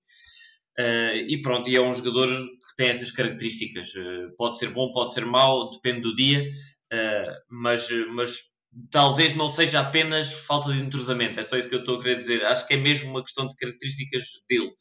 [0.79, 3.93] Uh, e pronto, e é um jogador que tem essas características.
[3.93, 8.50] Uh, pode ser bom, pode ser mau, depende do dia, uh, mas, mas
[8.89, 11.39] talvez não seja apenas falta de entrosamento.
[11.39, 12.45] É só isso que eu estou a querer dizer.
[12.45, 14.71] Acho que é mesmo uma questão de características dele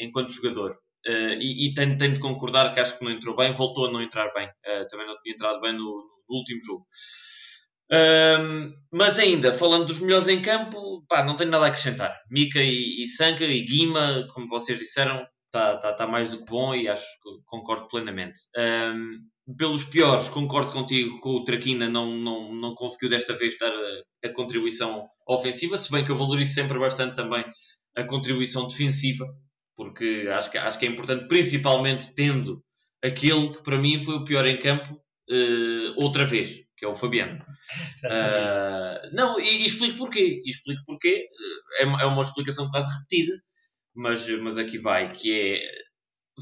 [0.00, 0.76] enquanto jogador.
[1.06, 3.90] Uh, e, e tenho, tenho, de concordar que acho que não entrou bem, voltou a
[3.90, 4.46] não entrar bem.
[4.46, 5.78] Uh, também não tinha entrado bem no,
[6.28, 6.86] no último jogo.
[7.92, 12.18] Um, mas ainda, falando dos melhores em campo, pá, não tenho nada a acrescentar.
[12.30, 16.50] Mika e, e Sanka e Guima, como vocês disseram, está tá, tá mais do que
[16.50, 18.40] bom e acho que concordo plenamente.
[18.56, 19.20] Um,
[19.56, 24.28] pelos piores, concordo contigo que o Traquina não, não, não conseguiu desta vez dar a,
[24.28, 27.44] a contribuição ofensiva, se bem que eu valorizo sempre bastante também
[27.96, 29.26] a contribuição defensiva
[29.76, 32.62] porque acho que, acho que é importante, principalmente tendo
[33.02, 36.94] aquele que para mim foi o pior em campo uh, outra vez, que é o
[36.94, 37.44] Fabiano.
[38.04, 40.42] Uh, não, e, e, explico porquê.
[40.44, 41.26] E explico porquê.
[41.80, 43.40] Eh, é, é uma explicação quase repetida,
[43.94, 45.82] mas, mas aqui vai, que é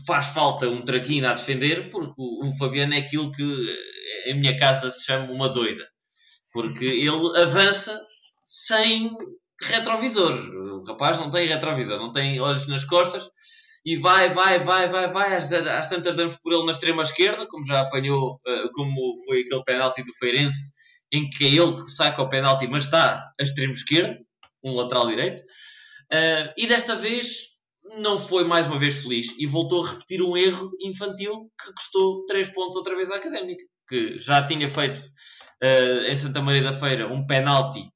[0.06, 3.42] faz falta um traquino a defender, porque o, o Fabiano é aquilo que
[4.26, 5.86] em minha casa se chama uma doida.
[6.52, 8.00] Porque ele avança
[8.44, 9.10] sem
[9.62, 10.32] retrovisor.
[10.32, 13.28] O rapaz não tem retrovisor, não tem olhos nas costas
[13.84, 15.36] e vai, vai, vai, vai, vai.
[15.36, 19.40] Às, às tantas damos por ele na extrema esquerda, como já apanhou, uh, como foi
[19.40, 20.72] aquele penalti do Feirense,
[21.12, 24.16] em que é ele que saca o penalti, mas está a extremo esquerdo,
[24.62, 25.42] um lateral direito.
[26.12, 27.50] Uh, e desta vez
[27.98, 32.24] não foi mais uma vez feliz e voltou a repetir um erro infantil que custou
[32.26, 36.72] 3 pontos outra vez à Académica, que já tinha feito uh, em Santa Maria da
[36.72, 37.88] Feira um penalti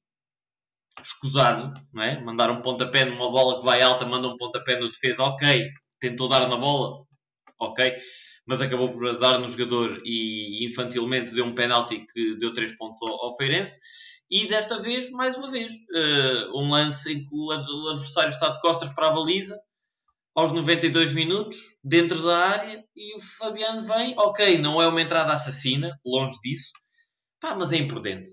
[1.01, 2.19] escusado, não é?
[2.21, 5.69] Mandar um pontapé numa bola que vai alta, manda um pontapé no defesa, ok.
[5.99, 7.05] Tentou dar na bola,
[7.59, 7.95] ok.
[8.45, 13.01] Mas acabou por dar no jogador e infantilmente deu um penalti que deu 3 pontos
[13.01, 13.79] ao, ao Feirense.
[14.29, 18.59] E desta vez, mais uma vez, uh, um lance em que o adversário está de
[18.59, 19.59] costas para a baliza,
[20.35, 25.31] aos 92 minutos, dentro da área, e o Fabiano vem, ok, não é uma entrada
[25.31, 26.71] assassina, longe disso,
[27.39, 28.31] pá, mas é imprudente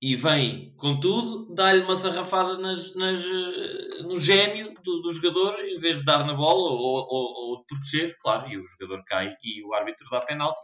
[0.00, 5.78] e vem, contudo, dá-lhe uma sarrafada nas, nas, eh, no gêmeo do, do, jogador, em
[5.78, 9.34] vez de dar na bola ou, ou, ou, de proteger, claro, e o jogador cai
[9.42, 10.60] e o árbitro dá penalti.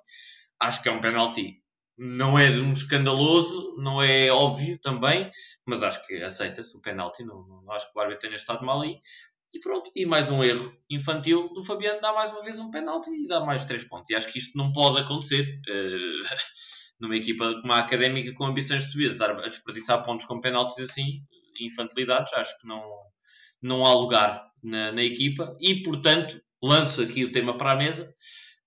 [0.60, 1.61] Acho que é um penalti,
[2.04, 5.30] não é um escandaloso, não é óbvio também,
[5.64, 8.82] mas acho que aceita-se o penalti, não, não, acho que o árbitro tenha estado mal
[8.82, 8.96] aí.
[9.54, 13.10] E pronto, e mais um erro infantil do Fabiano, dá mais uma vez um penalti
[13.10, 14.10] e dá mais três pontos.
[14.10, 15.60] E acho que isto não pode acontecer.
[15.68, 16.26] Uh,
[16.98, 21.20] numa equipa como a académica com ambições de subida, a desperdiçar pontos com penaltis assim,
[21.60, 22.82] infantilidades, acho que não,
[23.60, 28.12] não há lugar na, na equipa e, portanto, lanço aqui o tema para a mesa.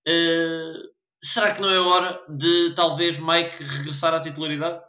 [0.06, 0.95] Uh,
[1.26, 4.80] será que não é hora de talvez Mike regressar à titularidade?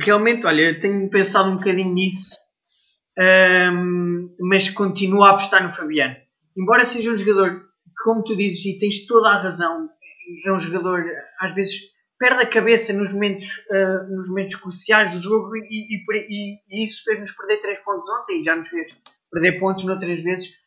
[0.00, 2.36] Realmente, olha, tenho pensado um bocadinho nisso
[3.18, 6.16] um, mas continuo a apostar no Fabiano.
[6.56, 7.62] Embora seja um jogador,
[8.04, 9.88] como tu dizes, e tens toda a razão,
[10.46, 11.04] é um jogador,
[11.40, 11.74] às vezes,
[12.18, 16.84] perde a cabeça nos momentos, uh, nos momentos cruciais do jogo e, e, e, e
[16.84, 18.94] isso fez-nos perder 3 pontos ontem e já nos fez
[19.30, 20.61] perder pontos noutras vezes.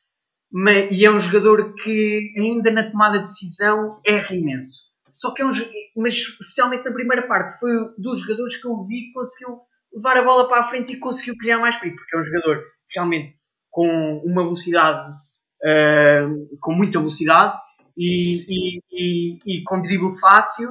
[0.58, 4.86] Mas, e é um jogador que, ainda na tomada de decisão, erra imenso.
[5.12, 5.52] Só que é um
[5.98, 9.60] mas especialmente na primeira parte, foi dos jogadores que eu vi que conseguiu
[9.94, 12.64] levar a bola para a frente e conseguiu criar mais perigo, porque é um jogador
[12.94, 13.34] realmente
[13.70, 17.58] com uma velocidade, uh, com muita velocidade
[17.98, 20.70] e, e, e, e, com drible fácil,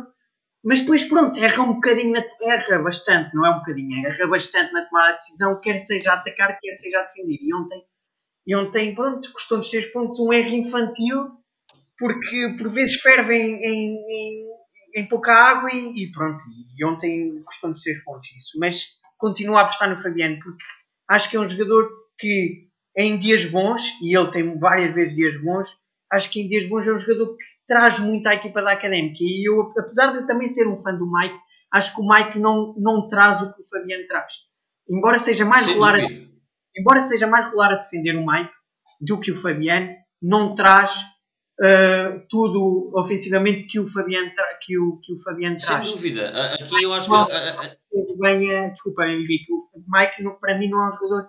[0.64, 4.72] mas depois pronto, erra um bocadinho, na, erra bastante, não é um bocadinho, erra bastante
[4.72, 7.38] na tomada de decisão, quer seja a atacar, quer seja a defender.
[7.42, 7.82] E ontem,
[8.46, 11.30] e ontem pronto, custou-nos 3 pontos, um erro infantil,
[11.98, 14.46] porque por vezes ferve em, em,
[14.96, 16.42] em, pouca água e, e, pronto.
[16.76, 18.58] E ontem custou-nos 3 pontos isso.
[18.58, 18.84] Mas
[19.16, 20.62] continuo a apostar no Fabiano, porque
[21.08, 25.42] acho que é um jogador que em dias bons, e ele tem várias vezes dias
[25.42, 25.68] bons,
[26.12, 29.18] acho que em dias bons é um jogador que traz muito à equipa da Académica.
[29.20, 31.38] E eu, apesar de eu também ser um fã do Mike,
[31.72, 34.34] acho que o Mike não, não traz o que o Fabiano traz.
[34.88, 35.98] Embora seja mais regular
[36.76, 38.52] embora seja mais regular a defender o Mike
[39.00, 39.90] do que o Fabiano,
[40.22, 40.94] não traz
[41.60, 44.30] uh, tudo ofensivamente que o Fabiano,
[44.64, 45.86] que o, que o Fabiano traz.
[45.86, 46.28] Sem dúvida.
[46.54, 47.84] Aqui eu acho que.
[48.18, 49.52] Bem, desculpa, Henrique.
[49.52, 51.28] O Mike, para mim, não é um jogador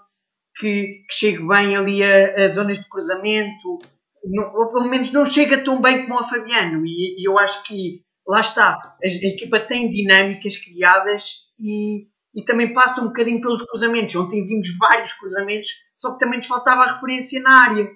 [0.58, 3.80] que, que chegue bem ali a, a zonas de cruzamento,
[4.24, 6.86] não, ou pelo menos não chega tão bem como o Fabiano.
[6.86, 12.44] E, e eu acho que lá está, a, a, equipa tem dinâmicas criadas e, e
[12.44, 14.16] também passa um bocadinho pelos cruzamentos.
[14.16, 17.90] Ontem vimos vários cruzamentos, só que também nos faltava a referência na área.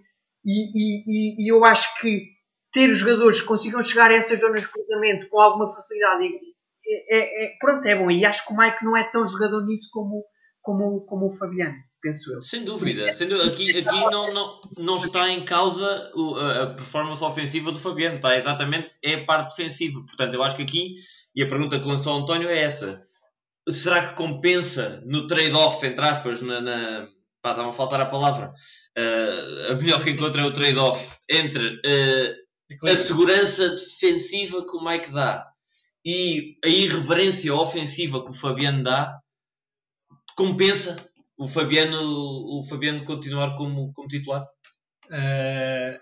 [0.45, 2.23] E, e, e eu acho que
[2.71, 6.23] ter os jogadores que consigam chegar a essas zonas de cruzamento com alguma facilidade
[6.87, 8.09] é, é, é, pronto, é bom.
[8.09, 10.23] E acho que o Mike não é tão jogador nisso como,
[10.61, 12.41] como, como o Fabiano penso eu.
[12.41, 13.49] Sem dúvida, sem dúvida.
[13.49, 16.11] Aqui, aqui não, não, não está em causa
[16.63, 19.99] a performance ofensiva do Fabiano, está exatamente é a parte defensiva.
[20.05, 20.95] Portanto, eu acho que aqui,
[21.35, 23.05] e a pergunta que lançou o António é essa:
[23.71, 26.61] será que compensa no trade-off, entre aspas, na.
[26.61, 27.07] na
[27.41, 28.53] pá, estava a faltar a palavra.
[28.97, 34.83] Uh, a melhor que encontra é o trade-off entre uh, a segurança defensiva que o
[34.83, 35.47] Mike dá
[36.05, 39.19] e a irreverência ofensiva que o Fabiano dá
[40.35, 41.05] compensa
[41.37, 44.45] o Fabiano, o Fabiano continuar como, como titular?
[45.05, 45.97] Uh,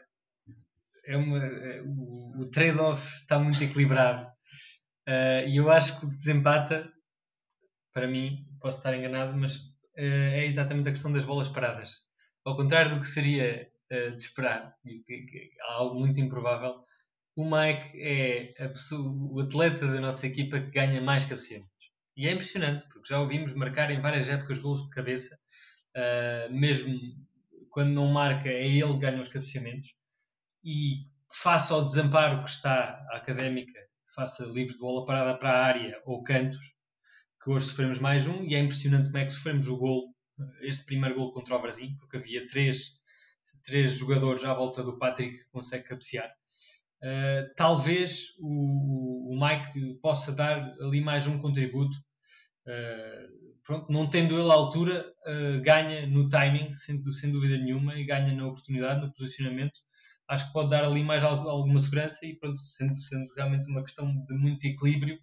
[1.05, 1.39] é uma,
[1.85, 4.27] o, o trade-off está muito equilibrado
[5.47, 6.91] e eu acho que o que desempata,
[7.97, 9.63] para mim, posso estar enganado, mas uh,
[9.97, 12.03] é exatamente a questão das bolas paradas.
[12.45, 16.83] Ao contrário do que seria de esperar, e que, que, algo muito improvável,
[17.35, 21.71] o Mike é pessoa, o atleta da nossa equipa que ganha mais cabeceamento.
[22.15, 25.39] E é impressionante, porque já ouvimos marcar em várias épocas gols de cabeça,
[25.95, 26.99] uh, mesmo
[27.69, 29.89] quando não marca, é ele que ganha os cabeceamentos.
[30.63, 31.07] E
[31.41, 33.79] face ao desamparo que está a académica,
[34.13, 36.76] faça livre de bola parada para a área ou cantos,
[37.47, 40.13] que hoje sofremos mais um, e é impressionante como é que sofremos o gol,
[40.59, 42.91] este primeiro gol contra o Brasil, porque havia três,
[43.63, 46.29] três jogadores à volta do Patrick que consegue cabecear.
[47.01, 51.95] Uh, talvez o, o Mike possa dar ali mais um contributo
[52.67, 57.95] Uh, pronto, não tendo ele a altura, uh, ganha no timing, sem, sem, dúvida nenhuma,
[57.95, 59.79] e ganha na oportunidade, no posicionamento.
[60.27, 64.13] Acho que pode dar ali mais alguma segurança e, pronto, sendo, sendo realmente uma questão
[64.25, 65.17] de muito equilíbrio,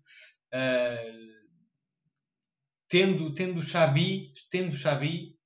[2.95, 5.37] tendo, tendo o Xabi, tendo o Xabi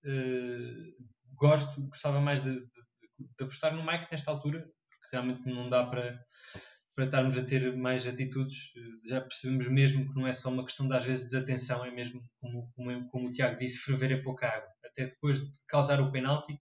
[1.34, 5.82] gosto, gostava mais de, de, de apostar no Mike nesta altura, porque realmente não dá
[5.86, 6.22] para
[6.94, 8.72] para estarmos a ter mais atitudes.
[9.06, 12.20] Já percebemos mesmo que não é só uma questão de às vezes desatenção, é mesmo
[12.40, 14.68] como, como, como o Tiago disse, ferver a pouca água.
[14.84, 16.58] Até depois de causar o penalti,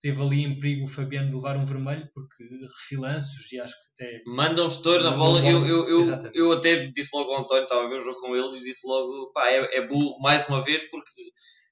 [0.00, 4.04] teve ali em perigo o Fabiano de levar um vermelho, porque refilanços e acho que
[4.04, 4.22] até.
[4.26, 5.40] Manda um estouro na bola.
[5.40, 5.52] bola.
[5.52, 8.36] Eu, eu, eu, eu, até disse logo ao António, estava a ver o jogo com
[8.36, 11.10] ele e disse logo, pá, é, é burro mais uma vez, porque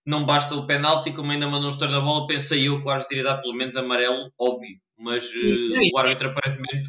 [0.07, 2.91] não basta o penalti, como ainda mandou um estouro na bola, pensei eu que o
[2.91, 4.77] árbitro iria dar pelo menos amarelo, óbvio.
[4.99, 6.89] Mas uh, o árbitro aparentemente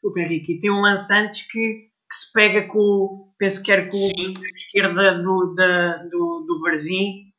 [0.00, 0.54] Desculpa, Henrique.
[0.54, 4.34] E tem um lance antes que, que se pega com, penso que era com Sim.
[4.36, 7.29] a esquerda do, da, do, do Varzim,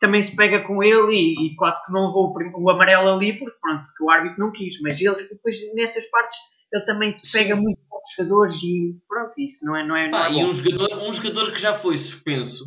[0.00, 3.38] também se pega com ele e, e quase que não levou o, o, amarelo ali,
[3.38, 4.80] porque pronto, porque o árbitro não quis.
[4.80, 6.38] Mas ele, depois, nessas partes,
[6.72, 7.60] ele também se pega Sim.
[7.60, 9.86] muito com os jogadores e pronto, isso não é.
[9.86, 12.64] Não é, Pá, não é e um jogador, um jogador que já foi suspenso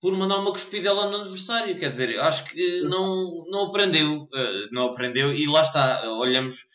[0.00, 1.78] por mandar uma cuspidela no adversário.
[1.78, 4.28] Quer dizer, acho que não, não aprendeu.
[4.34, 6.02] Eh, não aprendeu e lá está.
[6.12, 6.66] Olhamos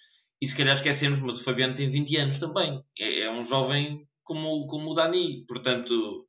[0.41, 2.81] e se calhar esquecemos, mas o Fabiano tem 20 anos também.
[2.97, 5.45] É, é um jovem como, como o Dani.
[5.47, 6.25] Portanto,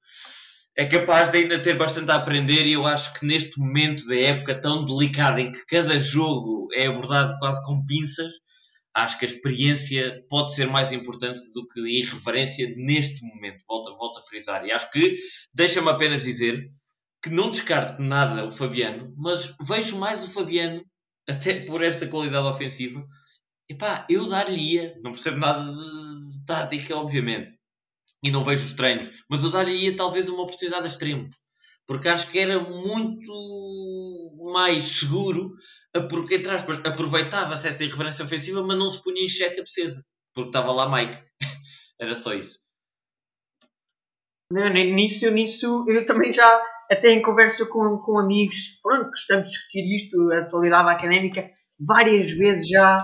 [0.77, 4.16] é capaz de ainda ter bastante a aprender e eu acho que neste momento da
[4.16, 8.31] época tão delicada em que cada jogo é abordado quase com pinças,
[8.95, 13.62] acho que a experiência pode ser mais importante do que a irreverência neste momento.
[13.68, 14.64] Volto, volto a frisar.
[14.64, 15.16] E acho que
[15.55, 16.71] deixa-me apenas dizer
[17.23, 20.83] que não descarto nada o Fabiano, mas vejo mais o Fabiano,
[21.29, 23.05] até por esta qualidade ofensiva.
[23.68, 27.51] E pá, eu dar-lhe-ia, não percebo nada de tática, obviamente,
[28.23, 31.29] e não vejo os treinos, mas eu dar-lhe-ia talvez uma oportunidade a extremo,
[31.87, 33.33] porque acho que era muito
[34.53, 35.53] mais seguro
[36.09, 40.05] porque, entre aspas, aproveitava-se essa irreverência ofensiva, mas não se punha em xeque a defesa,
[40.33, 41.18] porque estava lá Mike.
[42.01, 42.59] Era só isso.
[44.53, 49.97] Nisso, nisso, eu também já, até em conversa com, com amigos, pronto, estamos a discutir
[49.97, 52.99] isto, a atualidade académica, várias vezes já,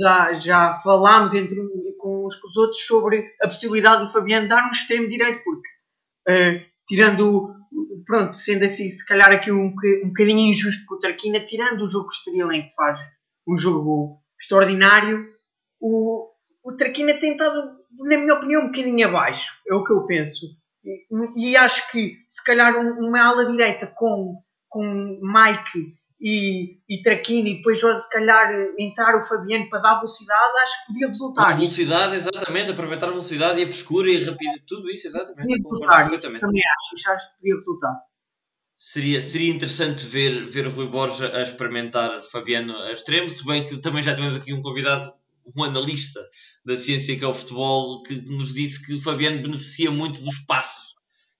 [0.00, 1.58] já, já falámos entre,
[2.30, 5.68] uns com os outros sobre a possibilidade do Fabiano dar um extremo direito, porque,
[6.28, 7.54] uh, tirando
[8.06, 9.66] pronto, sendo assim, se calhar aqui um,
[10.04, 12.98] um bocadinho injusto com o Tarquina, tirando o jogo exterior em que faz
[13.46, 15.24] um jogo extraordinário,
[15.80, 16.28] o,
[16.64, 19.52] o Tarquina tem estado, na minha opinião, um bocadinho abaixo.
[19.68, 20.46] É o que eu penso.
[20.84, 27.52] E, e acho que, se calhar, uma ala direita com, com Mike e, e Traquini
[27.52, 31.48] e depois se calhar entrar o Fabiano para dar velocidade, acho que podia resultar.
[31.48, 35.40] A velocidade, exatamente, aproveitar a velocidade e a frescura e a rapidez, tudo isso, exatamente.
[35.40, 38.00] Podia resultar, isso também acho, acho que podia resultar.
[38.76, 43.66] Seria, seria interessante ver, ver o Rui Borja a experimentar Fabiano a extremo, se bem
[43.66, 45.12] que também já tivemos aqui um convidado,
[45.56, 46.20] um analista
[46.64, 50.89] da ciência que é o futebol, que nos disse que Fabiano beneficia muito do espaço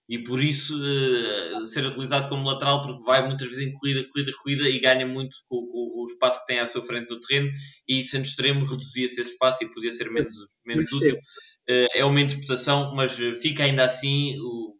[0.09, 4.31] e por isso uh, ser utilizado como lateral porque vai muitas vezes em corrida, corrida,
[4.41, 7.49] corrida e ganha muito com, o espaço que tem à sua frente no terreno
[7.87, 10.33] e sendo extremo reduzia-se esse espaço e podia ser menos,
[10.65, 11.15] menos útil.
[11.15, 14.75] Uh, é uma interpretação, mas fica ainda assim o,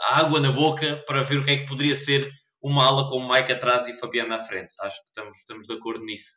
[0.00, 2.30] a água na boca para ver o que é que poderia ser
[2.62, 4.74] uma ala com Mike atrás e Fabiano à frente.
[4.80, 6.30] Acho que estamos, estamos de acordo nisso.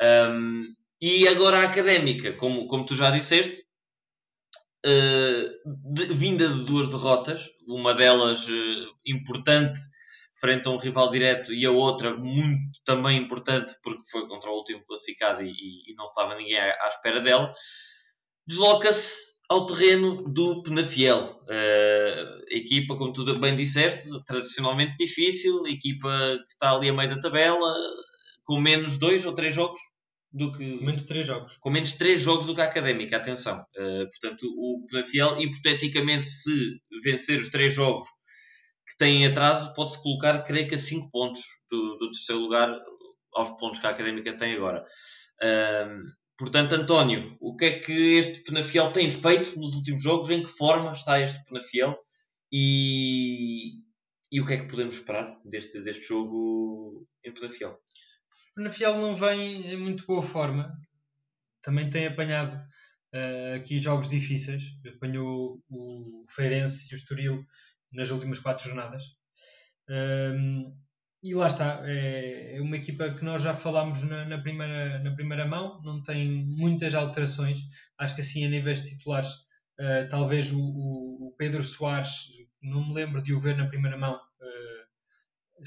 [0.00, 0.64] Um,
[1.02, 3.64] e agora a académica, como, como tu já disseste,
[4.84, 9.78] uh, de, vinda de duas derrotas, uma delas uh, importante
[10.36, 14.54] frente a um rival direto e a outra muito também importante porque foi contra o
[14.54, 17.54] último classificado e, e, e não estava ninguém à, à espera dela,
[18.46, 21.22] desloca-se ao terreno do Penafiel.
[21.44, 26.08] Uh, equipa, como tu bem disseste, tradicionalmente difícil, equipa
[26.38, 27.74] que está ali a meio da tabela,
[28.44, 29.78] com menos dois ou três jogos
[30.34, 30.78] do que.
[30.78, 31.56] Com menos de 3 jogos.
[31.58, 33.64] Com menos de 3 jogos do que a académica, atenção.
[33.76, 38.08] Uh, portanto, o Penafiel, hipoteticamente, se vencer os 3 jogos
[38.86, 42.68] que têm atraso, pode-se colocar, creio que a 5 pontos do, do, terceiro lugar,
[43.32, 44.84] aos pontos que a académica tem agora.
[45.40, 46.02] Uh,
[46.36, 50.30] portanto, António, o que é que este Penafiel tem feito nos últimos jogos?
[50.30, 51.96] Em que forma está este Penafiel?
[52.52, 53.80] E,
[54.30, 57.78] e o que é que podemos esperar deste, deste jogo em Penafiel?
[58.54, 60.72] O Penafiel não vem em muito boa forma.
[61.60, 62.54] Também tem apanhado
[63.12, 64.62] uh, aqui jogos difíceis.
[64.96, 67.44] Apanhou o Feirense e o Estoril
[67.92, 69.02] nas últimas quatro jornadas.
[69.90, 70.72] Um,
[71.20, 75.10] e lá está, é, é, uma equipa que nós já falámos na, na, primeira, na
[75.16, 77.58] primeira mão, não tem muitas alterações.
[77.98, 79.32] Acho que assim, a níveis de titulares,
[79.80, 82.28] uh, talvez o, o, Pedro Soares,
[82.62, 84.20] não me lembro de o ver na primeira mão,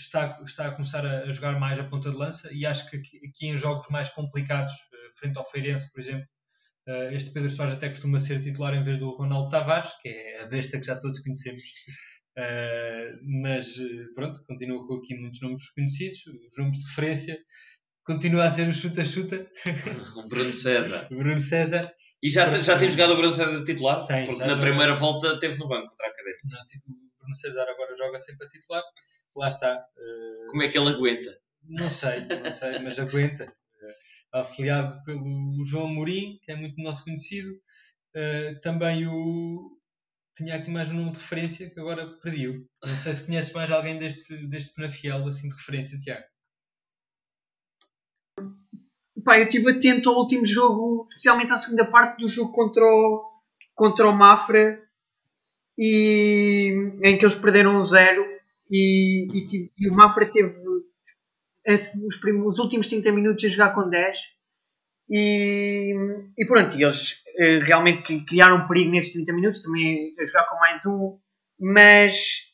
[0.02, 2.98] está, está a começar a, a, jogar mais a ponta de lança e acho que
[2.98, 6.26] aqui, aqui em jogos mais complicados, uh, frente ao Feirense, por exemplo,
[6.88, 10.42] uh, este Pedro Soares até costuma ser titular em vez do Ronaldo Tavares, que é
[10.42, 11.62] a besta que já todos conhecemos.
[12.38, 13.68] Uh, mas
[14.16, 17.40] pronto, continua com aqui muitos nomes conhecidos, os nomes de referência.
[18.04, 19.48] Continua a ser o chuta-chuta.
[20.16, 21.08] O Bruno César.
[21.10, 21.94] Bruno César.
[22.24, 24.06] E já, já tem jogado o Bruno César titular?
[24.06, 26.42] Tem, porque na primeira volta teve no banco contra a Académica.
[26.46, 28.84] Não, o Bruno César agora joga sempre a titular
[29.38, 29.86] lá está.
[29.96, 31.38] Uh, Como é que ele aguenta?
[31.64, 33.54] Não sei, não sei, mas aguenta.
[34.32, 37.52] Auxiliado pelo João Mourinho, que é muito nosso conhecido.
[38.16, 39.78] Uh, também o.
[40.36, 42.68] Tinha aqui mais um nome de referência que agora perdi-o.
[42.84, 46.26] Não sei se conheces mais alguém deste, deste Penafiel, assim, de referência, Tiago.
[49.24, 53.42] Pá, eu estive atento ao último jogo, especialmente à segunda parte do jogo contra o,
[53.74, 54.80] contra o Mafra,
[55.78, 56.72] e,
[57.04, 58.37] em que eles perderam um zero
[58.70, 60.54] e, e, e o Mafra teve
[61.66, 64.18] esse, os, primos, os, últimos 30 minutos a jogar com 10
[65.10, 65.94] e,
[66.38, 70.86] e pronto, eles eh, realmente criaram perigo nestes 30 minutos, também a jogar com mais
[70.86, 71.18] um,
[71.60, 72.48] mas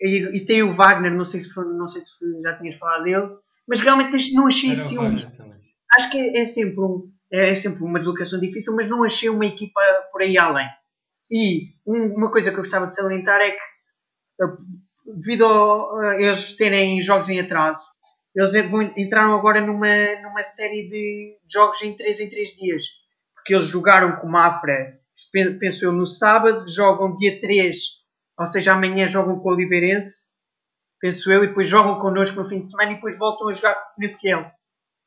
[0.00, 3.04] e, e tem o Wagner, não sei se, foi, não sei se já tinhas falado
[3.04, 3.28] dele,
[3.66, 5.16] mas realmente não achei assim um,
[5.96, 9.46] acho que é, é, sempre um, é sempre uma deslocação difícil, mas não achei uma
[9.46, 9.80] equipa
[10.12, 10.68] por aí além.
[11.30, 13.74] E um, uma coisa que eu gostava de salientar é que
[15.04, 17.82] devido a eles terem jogos em atraso,
[18.34, 22.84] eles vão, entraram agora numa, numa série de jogos em 3 em 3 dias.
[23.34, 24.98] Porque eles jogaram com o Mafra,
[25.60, 27.76] penso eu, no sábado, jogam dia 3,
[28.38, 30.32] ou seja, amanhã jogam com o Oliveirense,
[31.00, 33.74] penso eu, e depois jogam connosco no fim de semana e depois voltam a jogar
[33.74, 34.50] com o Penafiel.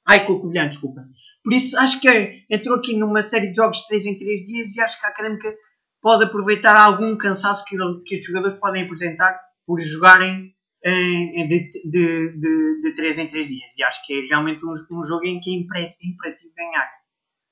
[0.07, 1.01] Ai, com o Covilhã, desculpa.
[1.43, 4.45] Por isso, acho que é, entrou aqui numa série de jogos de 3 em 3
[4.45, 5.53] dias e acho que a Académica
[6.01, 7.75] pode aproveitar algum cansaço que,
[8.05, 13.77] que os jogadores podem apresentar por jogarem de, de, de, de 3 em 3 dias.
[13.77, 16.89] E acho que é realmente um, um jogo em que é imperativo ganhar.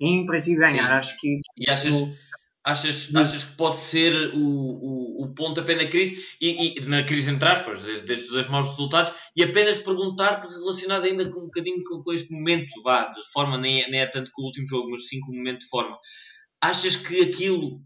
[0.02, 0.88] É imperativo ganhar.
[0.88, 0.94] Sim.
[0.94, 1.36] Acho que.
[1.58, 1.94] E achas,
[2.64, 7.30] achas, achas que pode ser o, o, o pontapé na crise, e, e na crise
[7.30, 12.02] entre aspas, destes dois maus resultados, e apenas perguntar-te relacionado ainda com um bocadinho com,
[12.02, 14.90] com este momento, vá, de forma, nem é, nem é tanto com o último jogo,
[14.90, 15.98] mas sim com o momento de forma.
[16.62, 17.82] Achas que aquilo,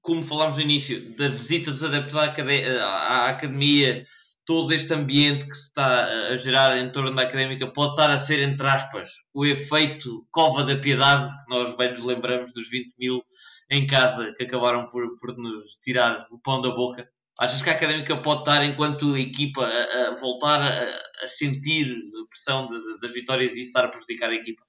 [0.00, 4.04] como falámos no início, da visita dos adeptos à, à academia
[4.50, 8.18] todo este ambiente que se está a gerar em torno da académica pode estar a
[8.18, 12.94] ser, entre aspas, o efeito cova da piedade, que nós bem nos lembramos dos 20
[12.98, 13.22] mil
[13.70, 17.08] em casa que acabaram por, por nos tirar o pão da boca?
[17.38, 22.28] Achas que a académica pode estar, enquanto equipa, a, a voltar a, a, sentir a
[22.28, 22.66] pressão
[23.00, 24.62] das vitórias e estar a prejudicar a equipa?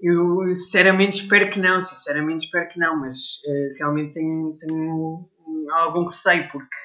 [0.00, 5.28] Eu sinceramente espero que não, sinceramente espero que não, mas uh, realmente tenho, tenho
[5.72, 6.76] algum sei, porque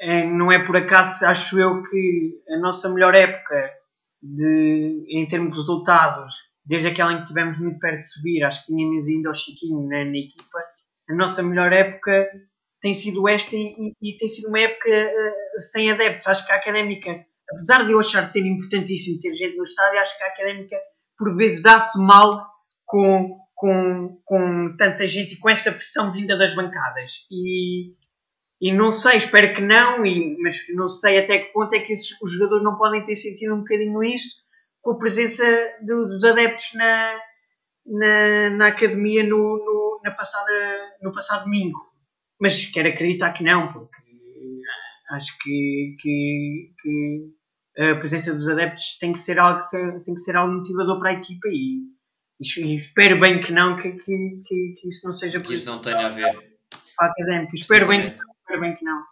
[0.00, 3.70] é, não é por acaso, acho eu, que a nossa melhor época
[4.22, 8.60] de, em termos de resultados, desde aquela em que estivemos muito perto de subir, acho
[8.66, 10.58] que tínhamos ainda o Chiquinho na, na equipa,
[11.08, 12.26] a nossa melhor época
[12.80, 16.26] tem sido esta e, e tem sido uma época uh, sem adeptos.
[16.26, 20.16] Acho que a académica, apesar de eu achar ser importantíssimo ter gente no estádio, acho
[20.16, 20.76] que a académica
[21.16, 22.46] por vezes dá-se mal
[22.84, 27.26] com, com, com tanta gente e com essa pressão vinda das bancadas.
[27.30, 27.92] E,
[28.60, 31.92] e não sei, espero que não, e, mas não sei até que ponto é que
[31.92, 34.44] esses, os jogadores não podem ter sentido um bocadinho isso
[34.80, 35.44] com a presença
[35.80, 37.18] do, dos adeptos na,
[37.86, 40.52] na, na academia no, no, na passada,
[41.02, 41.78] no passado domingo.
[42.40, 43.96] Mas quero acreditar que não, porque
[45.10, 47.34] acho que, que, que
[47.78, 49.60] a presença dos adeptos tem que ser algo,
[50.04, 51.82] tem que ser algo motivador para a equipa e,
[52.40, 56.06] e espero bem que não, que, que, que, isso não seja que isso não tenha
[56.06, 56.32] a ver
[56.96, 57.54] para a académica.
[57.54, 59.02] Espero bem que espero bem que não.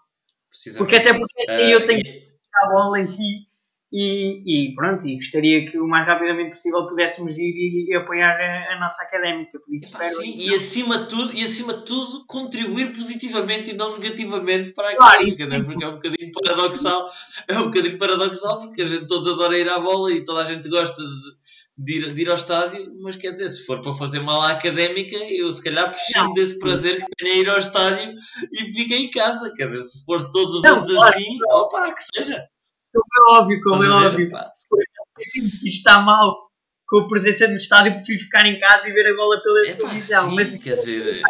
[0.76, 2.28] Porque até porque uh, eu tenho que
[2.62, 3.48] a bola aqui
[3.92, 8.34] e, e, pronto, e gostaria que o mais rapidamente possível pudéssemos ir e, e apoiar
[8.34, 9.58] a, a, nossa académica.
[9.58, 13.74] Por isso Epá, sim, e acima de tudo, e acima de tudo, contribuir positivamente e
[13.74, 15.64] não negativamente para a académica, claro, né?
[15.64, 17.10] porque é um bocadinho paradoxal,
[17.46, 20.44] é um bocadinho paradoxal, porque a gente todos adora ir à bola e toda a
[20.44, 21.42] gente gosta de
[21.76, 24.52] de ir, de ir, ao estádio, mas quer dizer, se for para fazer mal à
[24.52, 28.14] académica, eu se calhar prescindo desse prazer que tenho a ir ao estádio
[28.52, 29.50] e fico em casa.
[29.56, 32.46] Quer dizer, se for todos os anos assim, opa, que seja.
[32.92, 34.30] Como é óbvio, como é óbvio.
[34.54, 34.78] Se for
[35.18, 36.50] isto está mal
[36.86, 40.30] com a presença no estádio, prefiro ficar em casa e ver a bola pela televisão.
[40.30, 41.22] Mas quer dizer.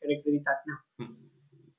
[0.00, 1.32] Quero acreditar que não.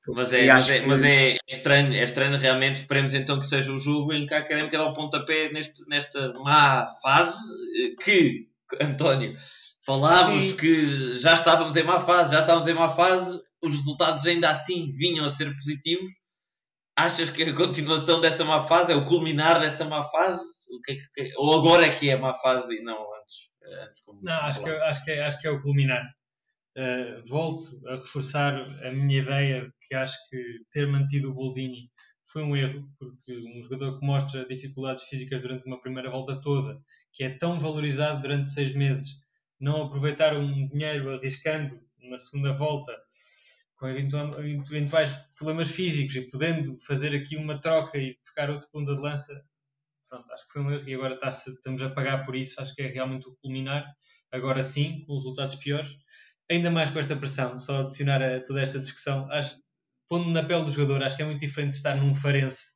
[0.08, 2.80] Mas é, mas, é, mas é, estranho, é estranho realmente.
[2.80, 6.30] Esperemos então que seja o jogo em que a Académica dá o pontapé neste, nesta
[6.40, 7.42] má fase
[7.78, 8.46] eh, que,
[8.82, 9.34] António,
[9.86, 10.56] falávamos Sim.
[10.56, 14.90] que já estávamos em má fase, já estávamos em má fase, os resultados ainda assim
[14.90, 16.04] vinham a ser positivos.
[16.96, 20.44] Achas que a continuação dessa má fase é o culminar dessa má fase?
[21.18, 23.50] É ou agora é que é má fase e não antes?
[23.82, 26.04] antes não, acho que, acho, que é, acho que é o culminar.
[26.76, 31.88] Uh, volto a reforçar a minha ideia que acho que ter mantido o Boldini
[32.26, 36.80] foi um erro, porque um jogador que mostra dificuldades físicas durante uma primeira volta toda,
[37.12, 39.20] que é tão valorizado durante seis meses,
[39.60, 42.92] não aproveitar um dinheiro arriscando uma segunda volta
[43.84, 44.42] com
[44.74, 49.44] eventuais problemas físicos e podendo fazer aqui uma troca e buscar outro ponto de lança,
[50.08, 52.82] pronto, acho que foi um erro e agora estamos a pagar por isso, acho que
[52.82, 53.86] é realmente o culminar,
[54.32, 55.96] agora sim, com resultados piores
[56.50, 59.56] ainda mais com esta pressão, só adicionar a toda esta discussão, acho,
[60.08, 62.66] pondo na pele do jogador, acho que é muito diferente estar num Farense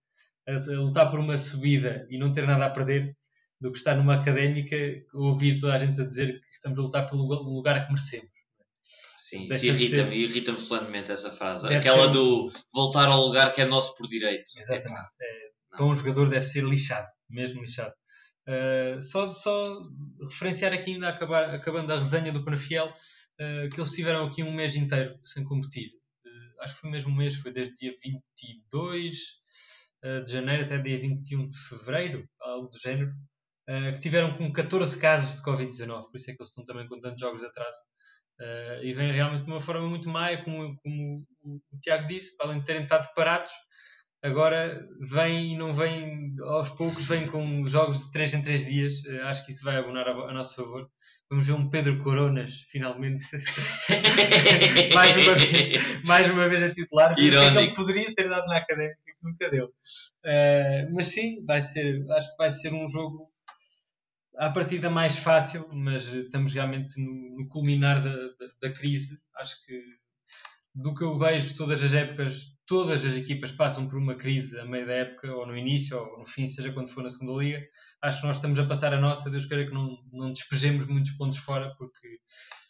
[0.46, 3.16] a, a, lutar por uma subida e não ter nada a perder
[3.60, 4.76] do que estar numa académica
[5.12, 8.37] ouvir toda a gente a dizer que estamos a lutar pelo lugar que merecemos.
[9.18, 11.64] Sim, irrita-me, irrita-me plenamente essa frase.
[11.64, 12.10] Deve Aquela ser...
[12.10, 14.50] do voltar ao lugar que é nosso por direito.
[14.56, 15.08] Exatamente.
[15.20, 17.92] É, para um jogador deve ser lixado, mesmo lixado.
[18.48, 19.78] Uh, só, só
[20.22, 24.52] referenciar aqui ainda acabar, acabando a resenha do Penafiel, uh, que eles tiveram aqui um
[24.52, 25.90] mês inteiro sem competir.
[26.24, 29.18] Uh, acho que foi mesmo um mês, foi desde dia 22 uh,
[30.02, 33.12] eh, de janeiro até dia 21 de fevereiro, algo do género,
[33.92, 36.98] que tiveram com 14 casos de Covid-19, por isso é que eles estão também com
[36.98, 37.78] tantos jogos atraso.
[38.40, 42.46] Uh, e vem realmente de uma forma muito má, como, como o, Tiago disse, para
[42.46, 43.50] além de terem estado parados,
[44.22, 48.94] agora vem e não vem aos poucos, vem com jogos de 3 em 3 dias.
[49.04, 50.88] Uh, acho que isso vai abonar a, a, nosso favor.
[51.28, 53.24] Vamos ver um Pedro Coronas, finalmente,
[54.94, 57.18] mais, uma vez, mais uma vez a titular.
[57.18, 57.58] Irónico.
[57.58, 59.66] Ele poderia ter dado na académica, que nunca deu.
[59.66, 63.26] Uh, mas sim, vai ser, acho que vai ser um jogo
[64.38, 69.20] à partida mais fácil, mas estamos realmente no, no culminar da, da, da, crise.
[69.36, 69.82] Acho que
[70.74, 74.64] do que eu vejo, todas as épocas, todas as equipas passam por uma crise a
[74.64, 77.66] meio da época, ou no início, ou no fim, seja quando for na segunda liga.
[78.00, 79.28] Acho que nós estamos a passar a nossa.
[79.28, 82.20] Deus queira que não, não despejemos muitos pontos fora, porque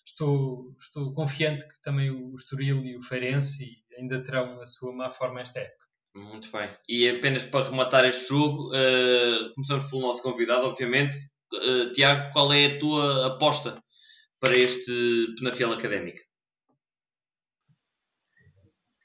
[0.06, 5.10] estou, estou confiante que também o Estoril e o Feirense ainda terão a sua má
[5.10, 5.86] forma esta época.
[6.14, 6.70] Muito bem.
[6.88, 11.18] E apenas para rematar este jogo, uh, começamos pelo nosso convidado, obviamente,
[11.54, 13.82] Uh, Tiago, qual é a tua aposta
[14.38, 16.20] para este Penafiel Académica?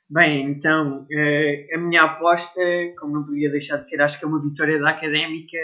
[0.09, 2.61] Bem, então, uh, a minha aposta,
[2.99, 5.57] como não podia deixar de ser, acho que é uma vitória da Académica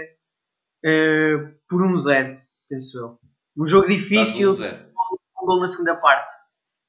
[0.86, 2.38] uh, por um zero,
[2.70, 3.20] penso eu.
[3.58, 6.32] Um jogo difícil, um, um gol na segunda parte,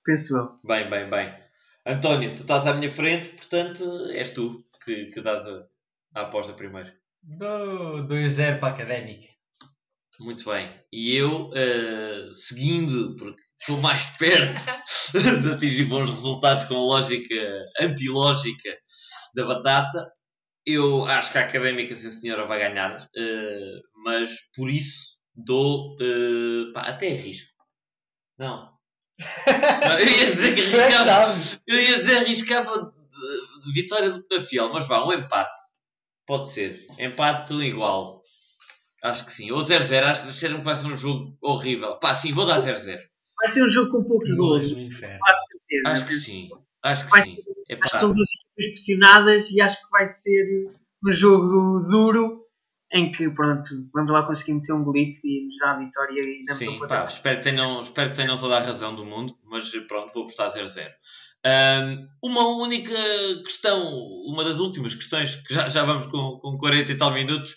[0.04, 0.48] penso eu.
[0.64, 1.34] Bem, bem, bem.
[1.84, 5.66] António, tu estás à minha frente, portanto, és tu que, que dás a,
[6.14, 6.92] a aposta primeiro.
[7.26, 9.29] 2-0 para a Académica.
[10.20, 10.70] Muito bem.
[10.92, 14.60] E eu, uh, seguindo, porque estou mais perto
[15.42, 18.76] de atingir bons resultados com a lógica antilógica
[19.34, 20.12] da batata,
[20.66, 26.72] eu acho que a Académica, sim senhora, vai ganhar, uh, mas por isso dou uh,
[26.74, 27.48] pá, até risco.
[28.38, 28.70] Não.
[29.98, 31.34] eu ia dizer que arriscava,
[31.66, 32.92] eu ia dizer arriscava
[33.72, 35.60] vitória do Penafiel, mas vá, um empate.
[36.26, 36.86] Pode ser.
[36.98, 38.20] Empate igual.
[39.02, 39.50] Acho que sim.
[39.50, 40.02] Ou 0-0.
[40.04, 41.96] Acho que que vai ser um jogo horrível.
[41.96, 42.98] Pá, sim, vou dar 0-0.
[43.38, 44.66] Vai ser um jogo com poucos gols.
[45.86, 46.50] Acho que sim.
[46.82, 47.36] Acho que vai sim.
[47.36, 50.70] Ser, acho que são duas equipas pressionadas e acho que vai ser
[51.06, 52.40] um jogo duro
[52.92, 56.44] em que, pronto, vamos lá conseguir meter um golito e nos dar a vitória e
[56.44, 59.70] damos Sim, pá, espero que, tenham, espero que tenham toda a razão do mundo, mas
[59.86, 60.90] pronto, vou apostar 0-0.
[61.46, 62.92] Um, uma única
[63.44, 63.80] questão,
[64.26, 67.54] uma das últimas questões, que já, já vamos com, com 40 e tal minutos,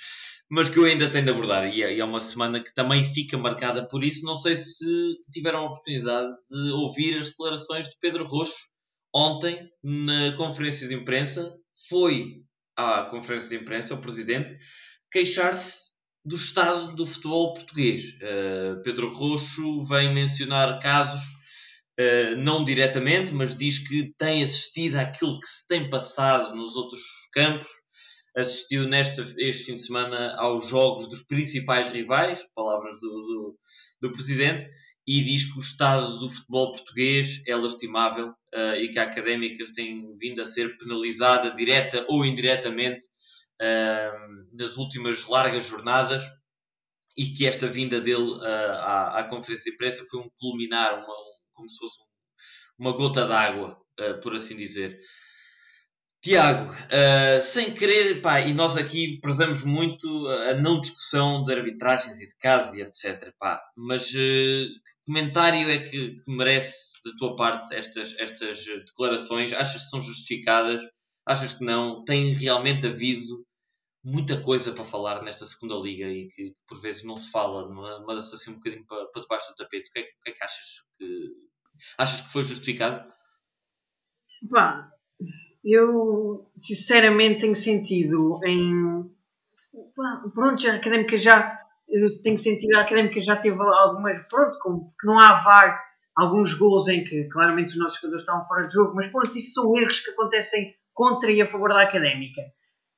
[0.53, 1.65] mas que eu ainda tenho de abordar.
[1.65, 4.23] E é, é uma semana que também fica marcada por isso.
[4.23, 4.85] Não sei se
[5.31, 8.53] tiveram a oportunidade de ouvir as declarações de Pedro Roxo
[9.11, 11.51] ontem na conferência de imprensa.
[11.89, 12.43] Foi
[12.77, 14.55] à conferência de imprensa, o presidente,
[15.11, 15.93] queixar-se
[16.23, 18.03] do estado do futebol português.
[18.03, 21.23] Uh, Pedro Roxo vem mencionar casos,
[21.99, 27.01] uh, não diretamente, mas diz que tem assistido àquilo que se tem passado nos outros
[27.33, 27.82] campos
[28.35, 33.59] assistiu neste este fim de semana aos jogos dos principais rivais, palavras do, do,
[34.01, 34.67] do presidente,
[35.05, 39.65] e diz que o estado do futebol português é lastimável uh, e que a académica
[39.73, 43.05] tem vindo a ser penalizada direta ou indiretamente
[43.61, 46.23] uh, nas últimas largas jornadas
[47.17, 51.15] e que esta vinda dele uh, à, à, conferência de imprensa foi um culminar, uma,
[51.53, 51.99] como se fosse
[52.79, 53.77] uma gota d'água,
[54.23, 54.99] por assim dizer.
[56.23, 62.21] Tiago, uh, sem querer, pá, e nós aqui prezamos muito a não discussão de arbitragens
[62.21, 63.35] e de casos e etc.
[63.37, 69.51] Pá, mas uh, que comentário é que, que, merece da tua parte estas, estas declarações?
[69.51, 70.81] Achas que são justificadas?
[71.25, 72.05] Achas que não?
[72.05, 73.45] Tem realmente havido
[74.01, 77.67] muita coisa para falar nesta segunda liga e que, por vezes não se fala,
[78.05, 79.89] mas assim um bocadinho para, para debaixo do tapete.
[79.89, 81.31] O que, é, o que é que achas que
[81.97, 83.11] achas que foi justificado?
[84.49, 84.92] Pá,
[85.63, 89.09] eu sinceramente tenho sentido em.
[90.33, 91.59] Pronto, a académica já.
[91.87, 94.27] Eu tenho sentido a académica já teve algumas.
[94.27, 95.81] Pronto, como que não há VAR,
[96.15, 99.53] alguns gols em que claramente os nossos jogadores estavam fora de jogo, mas pronto, isso
[99.53, 102.41] são erros que acontecem contra e a favor da académica.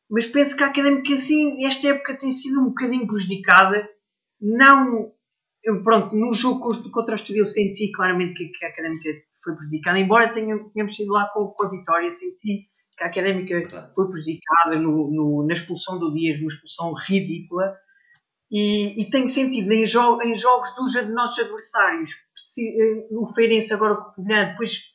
[0.09, 3.87] Mas penso que a académica, sim, esta época tem sido um bocadinho prejudicada,
[4.39, 5.11] não
[5.65, 6.59] eu, pronto, no jogo
[6.91, 9.09] contra o Estoril senti claramente que, que, a Académica
[9.43, 13.91] foi prejudicada, embora tenha, tenhamos sido lá com, com, a vitória, senti que a Académica
[13.95, 17.75] foi prejudicada no, no, na expulsão do Dias, uma expulsão ridícula,
[18.51, 23.73] e, e tenho sentido em, jo em jogos dos nossos adversários, se, eh, o Feirense
[23.73, 24.93] agora com o Covilhã, depois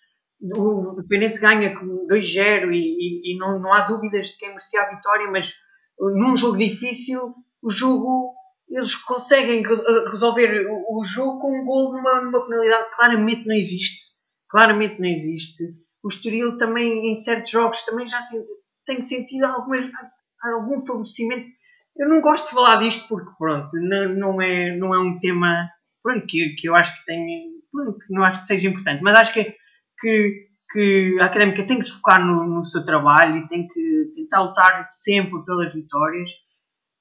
[0.56, 4.94] o Feirense ganha 2-0 e, e, e, não, não há dúvidas de quem merecia a
[4.94, 5.52] vitória, mas
[5.98, 8.34] num jogo difícil, o jogo
[8.70, 9.62] eles conseguem
[10.10, 14.14] resolver o jogo com um gol numa, numa penalidade que claramente não existe.
[14.48, 15.64] Claramente não existe.
[16.02, 18.18] O Estoril também, em certos jogos, também já
[18.86, 19.90] tem sentido algumas,
[20.42, 21.46] algum favorecimento.
[21.96, 25.68] Eu não gosto de falar disto porque, pronto, não, não, é, não é um tema
[26.02, 27.50] pronto, que, que eu acho que tem,
[28.08, 29.54] não acho que seja importante, mas acho que,
[29.98, 34.12] que, que a académica tem que se focar no, no seu trabalho e tem que
[34.14, 36.30] tentar lutar sempre pelas vitórias.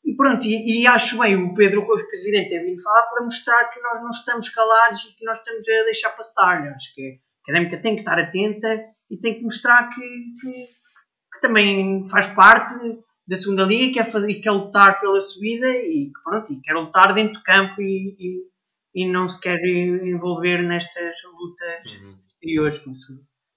[0.04, 3.66] E pronto, e, e, acho bem o Pedro Rojo, presidente, ter vindo falar para mostrar
[3.66, 6.68] que nós não estamos calados e que nós estamos a deixar passar.
[6.74, 10.02] Acho que a académica tem que estar atenta e tem que mostrar que,
[10.41, 10.68] que,
[11.34, 12.76] que também faz parte
[13.28, 17.34] da segunda liga, quer, fazer, quer lutar pela subida e, pronto, e quer lutar dentro
[17.34, 22.18] do campo e, e, e não se quer envolver nestas lutas uhum.
[22.28, 22.82] exteriores.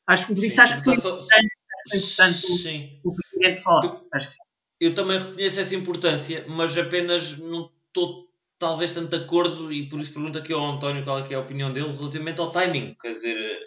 [0.07, 1.49] Acho que por isso acho que é importante,
[1.93, 3.85] é importante o, o, Presidente falar.
[3.85, 4.52] Eu, acho que sim.
[4.85, 8.29] Eu também reconheço essa importância, mas apenas não estou
[8.59, 11.41] talvez tanto de acordo e por isso pergunto aqui ao António qual é, é a
[11.41, 12.97] opinião dele relativamente ao timing.
[13.01, 13.59] Quer dizer,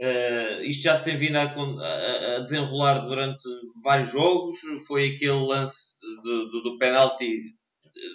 [0.00, 3.44] Uh, isto já se tem vindo a, a, a, desenrolar durante
[3.84, 4.56] vários jogos.
[4.88, 7.40] Foi aquele lance do, do, do penalti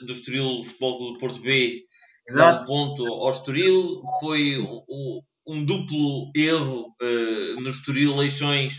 [0.06, 1.86] do Estoril Futebol do Porto B
[2.28, 4.02] que dá um ponto ao Estoril.
[4.20, 8.76] Foi um, um duplo erro uh, no Estoril Leixões.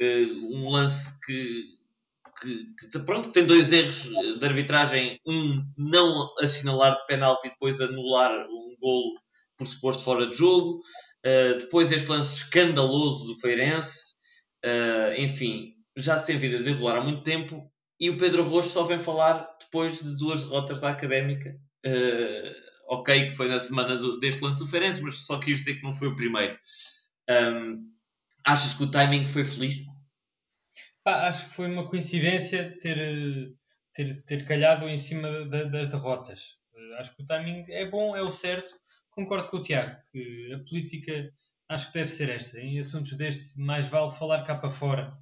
[0.00, 1.62] Uh, um lance que,
[2.40, 5.18] que, que, pronto, tem dois erros de arbitragem.
[5.26, 9.14] Um não assinalar de penalti e depois anular um golo
[9.56, 10.80] por suposto fora de jogo.
[11.24, 14.14] Uh, depois este lance escandaloso do Feirense.
[14.64, 17.70] Uh, enfim, já se tem vindo a desenrolar há muito tempo
[18.00, 21.54] e o Pedro Rocha só vem falar depois de duas derrotas da Académica.
[21.84, 25.74] Uh, ok, que foi na semana do, deste lance do Feirense, mas só quis dizer
[25.74, 26.58] que não foi o primeiro.
[27.28, 27.90] Um,
[28.44, 29.76] achas que o timing foi feliz?
[31.04, 33.52] Acho que foi uma coincidência ter,
[33.94, 36.56] ter, ter calhado em cima das derrotas.
[36.98, 38.80] Acho que o timing é bom, é o certo
[39.10, 41.30] concordo com o Tiago, que a política
[41.68, 42.58] acho que deve ser esta.
[42.58, 45.12] Em assuntos deste, mais vale falar cá para fora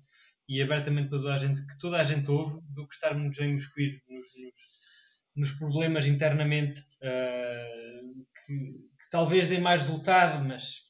[0.49, 3.45] e abertamente para toda a gente, que toda a gente ouve, do que estarmos a
[3.45, 10.85] imiscuir nos, nos, nos problemas internamente uh, que, que, talvez dê mais resultado, mas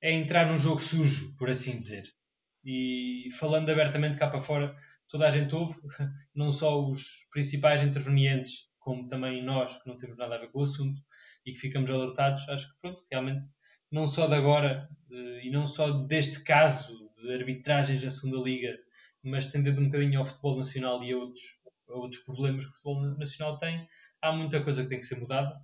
[0.00, 2.04] é entrar num jogo sujo, por assim dizer.
[2.64, 4.74] E falando abertamente cá para fora,
[5.08, 5.74] toda a gente ouve,
[6.34, 10.60] não só os principais intervenientes, como também nós, que não temos nada a ver com
[10.60, 11.00] o assunto,
[11.44, 13.46] e que ficamos alertados, acho que pronto, realmente
[13.90, 18.76] não só de agora eh, e não só deste caso de arbitragens na segunda liga,
[19.22, 21.42] mas tendendo um bocadinho ao futebol nacional e a outros,
[21.88, 23.86] a outros problemas que o futebol nacional tem,
[24.20, 25.54] há muita coisa que tem que ser mudada.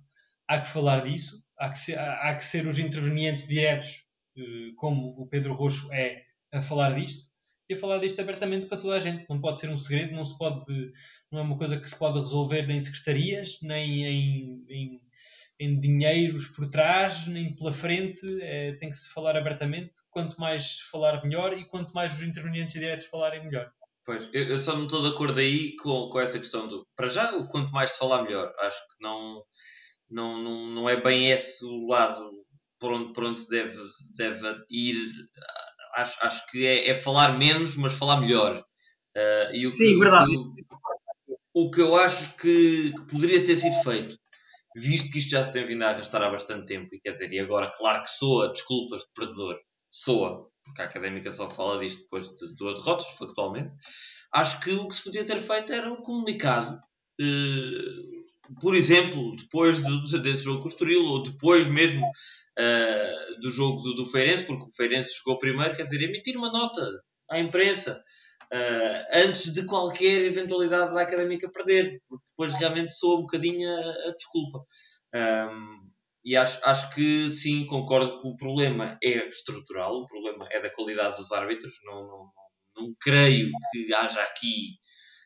[0.47, 4.05] Há que falar disso, há que ser, há que ser os intervenientes diretos,
[4.37, 7.27] eh, como o Pedro Roxo é, a falar disto
[7.69, 9.25] e a falar disto abertamente para toda a gente.
[9.29, 10.91] Não pode ser um segredo, não se pode,
[11.31, 15.01] não é uma coisa que se pode resolver nem em secretarias, nem em, em
[15.59, 19.99] em dinheiros por trás, nem pela frente, é, tem que se falar abertamente.
[20.09, 23.69] Quanto mais falar, melhor, e quanto mais os intervenientes diretos falarem, melhor.
[24.05, 26.87] Pois, eu, eu só não estou de acordo aí com, com essa questão do.
[26.95, 28.53] Para já, o quanto mais se falar, melhor.
[28.59, 29.43] Acho que não,
[30.09, 32.31] não, não, não é bem esse o lado
[32.79, 33.77] por onde, por onde se deve,
[34.15, 34.95] deve ir.
[35.95, 38.63] Acho, acho que é, é falar menos, mas falar melhor.
[39.15, 40.35] Uh, e o Sim, que, verdade.
[40.35, 40.65] O que,
[41.53, 44.15] o que eu acho que, que poderia ter sido feito
[44.75, 47.31] visto que isto já se tem vindo a arrastar há bastante tempo, e quer dizer,
[47.31, 49.57] e agora, claro que soa desculpas de perdedor,
[49.89, 53.71] soa, porque a académica só fala disto depois de duas derrotas, factualmente,
[54.33, 56.79] acho que o que se podia ter feito era um comunicado,
[57.19, 58.19] eh,
[58.61, 62.05] por exemplo, depois de, desse jogo com o Estoril, ou depois mesmo
[62.61, 66.51] eh, do jogo do, do Feirense, porque o Feirense chegou primeiro, quer dizer, emitir uma
[66.51, 66.85] nota
[67.31, 68.03] à imprensa
[68.51, 74.09] uh, antes de qualquer eventualidade da académica perder, porque depois realmente soa um bocadinho a,
[74.09, 74.65] a desculpa.
[75.15, 75.89] Um,
[76.25, 80.69] e acho, acho que sim, concordo que o problema é estrutural, o problema é da
[80.69, 81.73] qualidade dos árbitros.
[81.85, 82.31] Não, não,
[82.75, 84.77] não creio que haja aqui.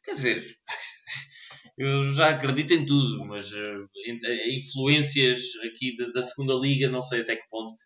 [0.03, 0.55] Quer dizer,
[1.77, 3.89] eu já acredito em tudo, mas uh,
[4.49, 7.77] influências aqui da, da, segunda liga, não sei até que ponto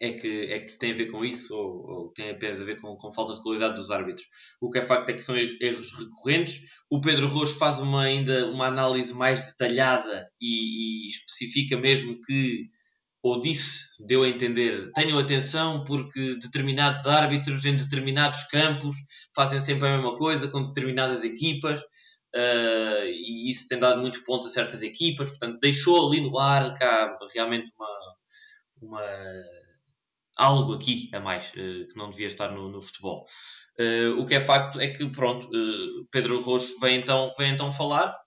[0.00, 2.80] é que, é que tem a ver com isso ou, ou tem apenas a ver
[2.80, 4.26] com, com, falta de qualidade dos árbitros.
[4.60, 6.60] O que é facto é que são erros recorrentes.
[6.90, 12.68] O Pedro Rojo faz uma, ainda uma análise mais detalhada e, e especifica mesmo que,
[13.22, 18.96] ou disse, deu a entender, tenham atenção porque determinados árbitros em determinados campos
[19.34, 21.80] fazem sempre a mesma coisa com determinadas equipas.
[22.34, 26.74] Uh, e isso tem dado muitos pontos a certas equipas, portanto, deixou ali no ar
[26.74, 28.16] cá realmente uma,
[28.82, 29.00] uma
[30.36, 33.24] algo aqui a mais uh, que não devia estar no, no futebol.
[33.78, 35.48] Uh, o que é facto é que, pronto,
[36.10, 38.18] Pedro Roxo vem então, vem então falar.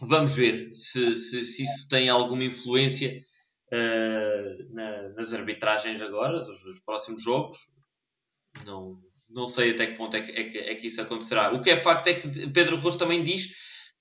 [0.00, 3.22] Vamos ver se, se, se isso tem alguma influência
[4.70, 7.56] na, nas arbitragens agora, dos, próximos jogos.
[8.64, 8.98] Não,
[9.34, 11.52] não sei até que ponto é que, é, que, é que isso acontecerá.
[11.52, 13.48] O que é facto é que Pedro Roxo também diz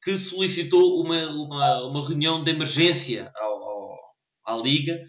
[0.04, 4.00] que solicitou uma, uma, uma reunião de emergência ao, ao,
[4.46, 5.00] à Liga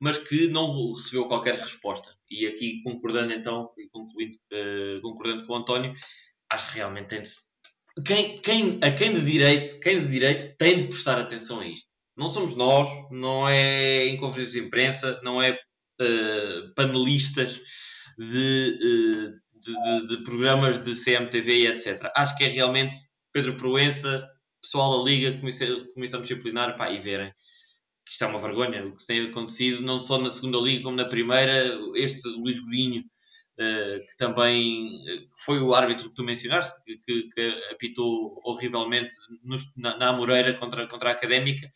[0.00, 2.14] mas que não recebeu qualquer resposta.
[2.30, 5.92] E aqui, concordando então, concluindo, uh, concordando com o António,
[6.50, 7.28] acho que realmente tem de
[8.04, 11.88] quem, quem, a quem de direito, quem de direito tem de prestar atenção a isto.
[12.16, 17.60] Não somos nós, não é em conferências de imprensa, não é uh, panelistas
[18.16, 22.10] de, uh, de, de, de, programas de CMTV e etc.
[22.14, 22.96] Acho que é realmente
[23.32, 24.28] Pedro Proença,
[24.62, 27.32] pessoal da Liga, comissão, comissão disciplinar, pá, e verem
[28.10, 31.04] isto é uma vergonha o que tem acontecido, não só na segunda liga como na
[31.04, 31.78] primeira.
[31.94, 37.70] Este Luís Godinho, uh, que também uh, foi o árbitro que tu mencionaste, que, que,
[37.70, 39.14] apitou horrivelmente
[39.76, 41.70] na, na contra, contra a Académica,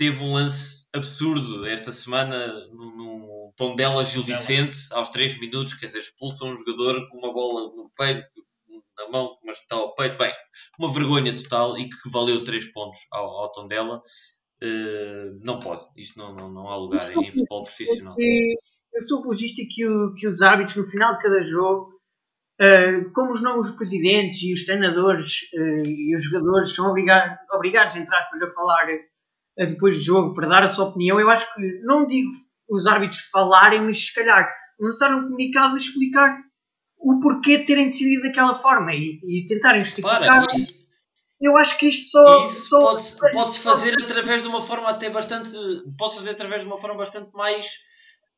[0.00, 5.74] teve um lance absurdo esta semana no, no tom dela Gil Vicente, aos 3 minutos,
[5.74, 8.42] quer dizer, expulsa um jogador com uma bola no peito,
[8.96, 10.16] na mão, mas está ao peito.
[10.16, 10.32] Bem,
[10.78, 14.00] uma vergonha total e que valeu 3 pontos ao, ao tom dela.
[14.62, 18.16] Uh, não pode, isto não, não, não há lugar em, em futebol profissional.
[18.18, 21.92] Eu sou apologista que, o, que os árbitros, no final de cada jogo,
[22.58, 27.96] uh, como os novos presidentes e os treinadores uh, e os jogadores são obrigados, obrigados
[27.96, 28.86] entre aspas, a falar
[29.56, 32.30] depois do jogo para dar a sua opinião, eu acho que não digo
[32.68, 34.48] os árbitros falarem, mas se calhar
[34.78, 36.38] lançar um comunicado a explicar
[36.96, 40.24] o porquê de terem decidido daquela forma e, e tentarem justificar.
[40.24, 40.80] Para, isso,
[41.40, 42.44] eu acho que isto só.
[42.44, 45.50] Isso pode-se pode fazer através de uma forma até bastante.
[45.98, 47.66] Pode fazer através de uma forma bastante mais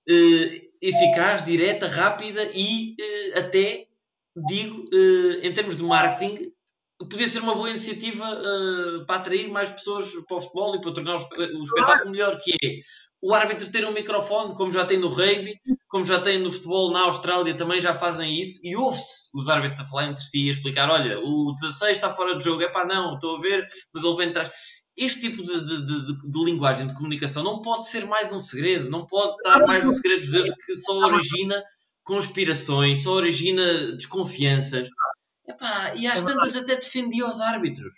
[0.08, 3.86] uh, eficaz, direta, rápida e uh, até,
[4.36, 6.52] digo, uh, em termos de marketing,
[7.08, 8.26] podia ser uma boa iniciativa
[9.06, 12.80] para atrair mais pessoas para o futebol e para tornar o espetáculo melhor, que é
[13.22, 15.54] o árbitro ter um microfone, como já tem no rugby,
[15.88, 19.80] como já tem no futebol na Austrália, também já fazem isso, e ouve-se os árbitros
[19.80, 22.68] a falar entre si e a explicar: olha, o 16 está fora de jogo, é
[22.68, 24.50] pá, não, estou a ver, mas ele vem de trás.
[24.96, 28.90] Este tipo de, de, de, de, linguagem de comunicação não pode ser mais um segredo,
[28.90, 31.62] não pode estar mais um segredo de Deus que só origina
[32.02, 34.88] conspirações, só origina desconfianças.
[35.46, 37.94] Epá, e às é tantas até defendia os árbitros.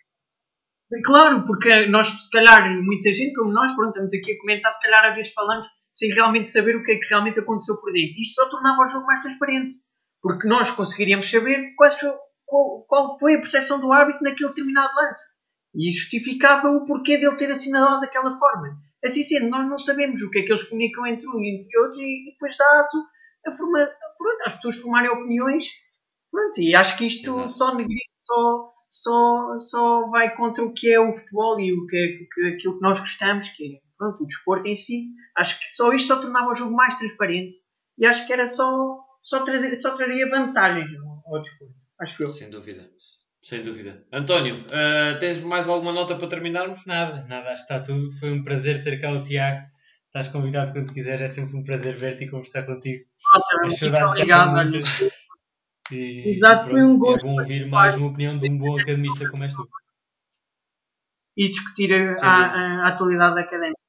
[1.05, 4.81] Claro, porque nós, se calhar, muita gente como nós, pronto, estamos aqui a comentar, se
[4.81, 8.17] calhar às vezes falamos sem realmente saber o que é que realmente aconteceu por dentro.
[8.19, 9.75] E isto só tornava o jogo mais transparente,
[10.21, 11.75] porque nós conseguiríamos saber
[12.47, 15.35] qual, qual foi a percepção do árbitro naquele determinado lance.
[15.75, 18.77] E justificava o porquê dele ter assinalado daquela forma.
[19.05, 21.79] Assim sendo, nós não sabemos o que é que eles comunicam entre um e entre
[21.79, 23.05] outros e depois dá aço
[23.47, 23.79] a forma,
[24.17, 25.67] pronto, as pessoas formarem opiniões.
[26.35, 27.49] Pronto, e acho que isto Exato.
[27.49, 27.77] só
[28.17, 32.55] só só, só vai contra o que é o futebol e o que é que,
[32.55, 35.07] aquilo que nós gostamos, que é pronto, o desporto em si.
[35.37, 37.57] Acho que só isto só tornava o jogo mais transparente
[37.97, 40.89] e acho que era só, só, trazer, só traria vantagens
[41.27, 41.75] ao desporto.
[42.01, 42.29] Acho eu.
[42.29, 42.91] Sem dúvida.
[43.41, 44.05] Sem dúvida.
[44.13, 46.85] António, uh, tens mais alguma nota para terminarmos?
[46.85, 48.13] Nada, nada, acho que está tudo.
[48.19, 49.67] Foi um prazer ter cá o Tiago.
[50.07, 53.05] Estás convidado quando quiser, é sempre um prazer ver-te e conversar contigo.
[53.35, 54.63] Ótimo, obrigado.
[55.91, 57.27] E, Exato, foi um gosto.
[57.27, 59.69] É bom ouvir mais uma opinião de um bom academista como és tu.
[61.37, 63.85] E discutir a, a, a atualidade académica.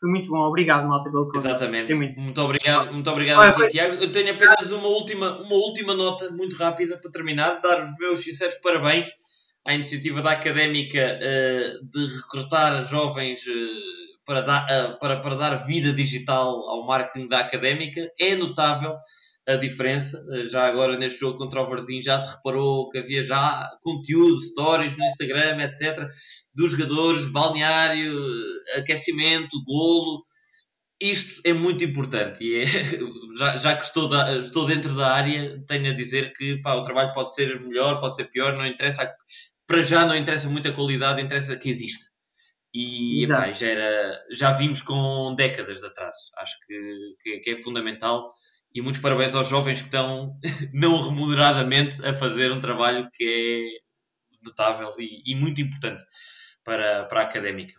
[0.00, 1.46] Foi muito bom, obrigado, Malta, pelo convite.
[1.46, 1.94] Exatamente.
[1.94, 2.20] Muito.
[2.20, 2.40] muito.
[2.40, 3.94] obrigado, muito obrigado a ti, Tiago.
[3.94, 8.20] Eu tenho apenas uma última, uma última nota muito rápida para terminar, dar os meus
[8.20, 9.08] sinceros parabéns
[9.66, 15.54] à iniciativa da Académica uh, de recrutar jovens uh, para, dar, uh, para, para dar
[15.66, 18.06] vida digital ao marketing da Académica.
[18.20, 18.94] É notável
[19.46, 20.24] a diferença.
[20.32, 24.36] Eh, já agora neste jogo contra o Varzim já se reparou que havia já conteúdo,
[24.40, 26.08] stories no Instagram, etc.
[26.54, 28.12] Dos jogadores, balneário,
[28.74, 30.22] eh, aquecimento, golo.
[31.00, 32.64] Isto é muito importante e é,
[33.38, 36.82] já, já, que estou, da, estou dentro da área, tenho a dizer que pá, o
[36.82, 39.12] trabalho pode ser melhor, pode ser pior, não interessa.
[39.66, 42.06] Para já não interessa muita qualidade, interessa que exista.
[42.72, 46.30] E epá, já, era, já vimos com décadas de atraso.
[46.38, 48.32] Acho que, que, que é fundamental
[48.74, 50.36] e muitos parabéns aos jovens que estão
[50.74, 53.84] não remuneradamente a fazer um trabalho que é
[54.44, 56.04] notável e, e muito importante
[56.64, 57.74] para, para a académica.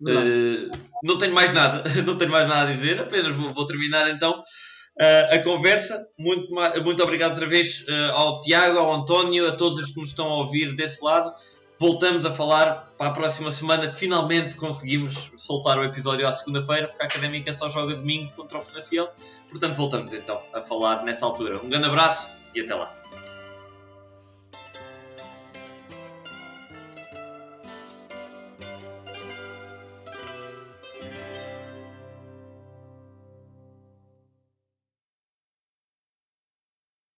[0.00, 0.70] Uh,
[1.02, 4.38] não tenho mais nada, não tenho mais nada a dizer, apenas vou, vou terminar então
[4.38, 6.06] uh, a conversa.
[6.16, 10.10] Muito, muito obrigado outra vez uh, ao Tiago, ao António, a todos os que nos
[10.10, 11.32] estão a ouvir desse lado
[11.78, 13.88] voltamos a falar para a próxima semana.
[13.90, 18.64] Finalmente conseguimos soltar o episódio à segunda-feira, porque a Académica só joga domingo contra o
[18.64, 19.08] Penafiel.
[19.48, 21.58] Portanto, voltamos então a falar nessa altura.
[21.62, 22.97] Um grande abraço e até lá.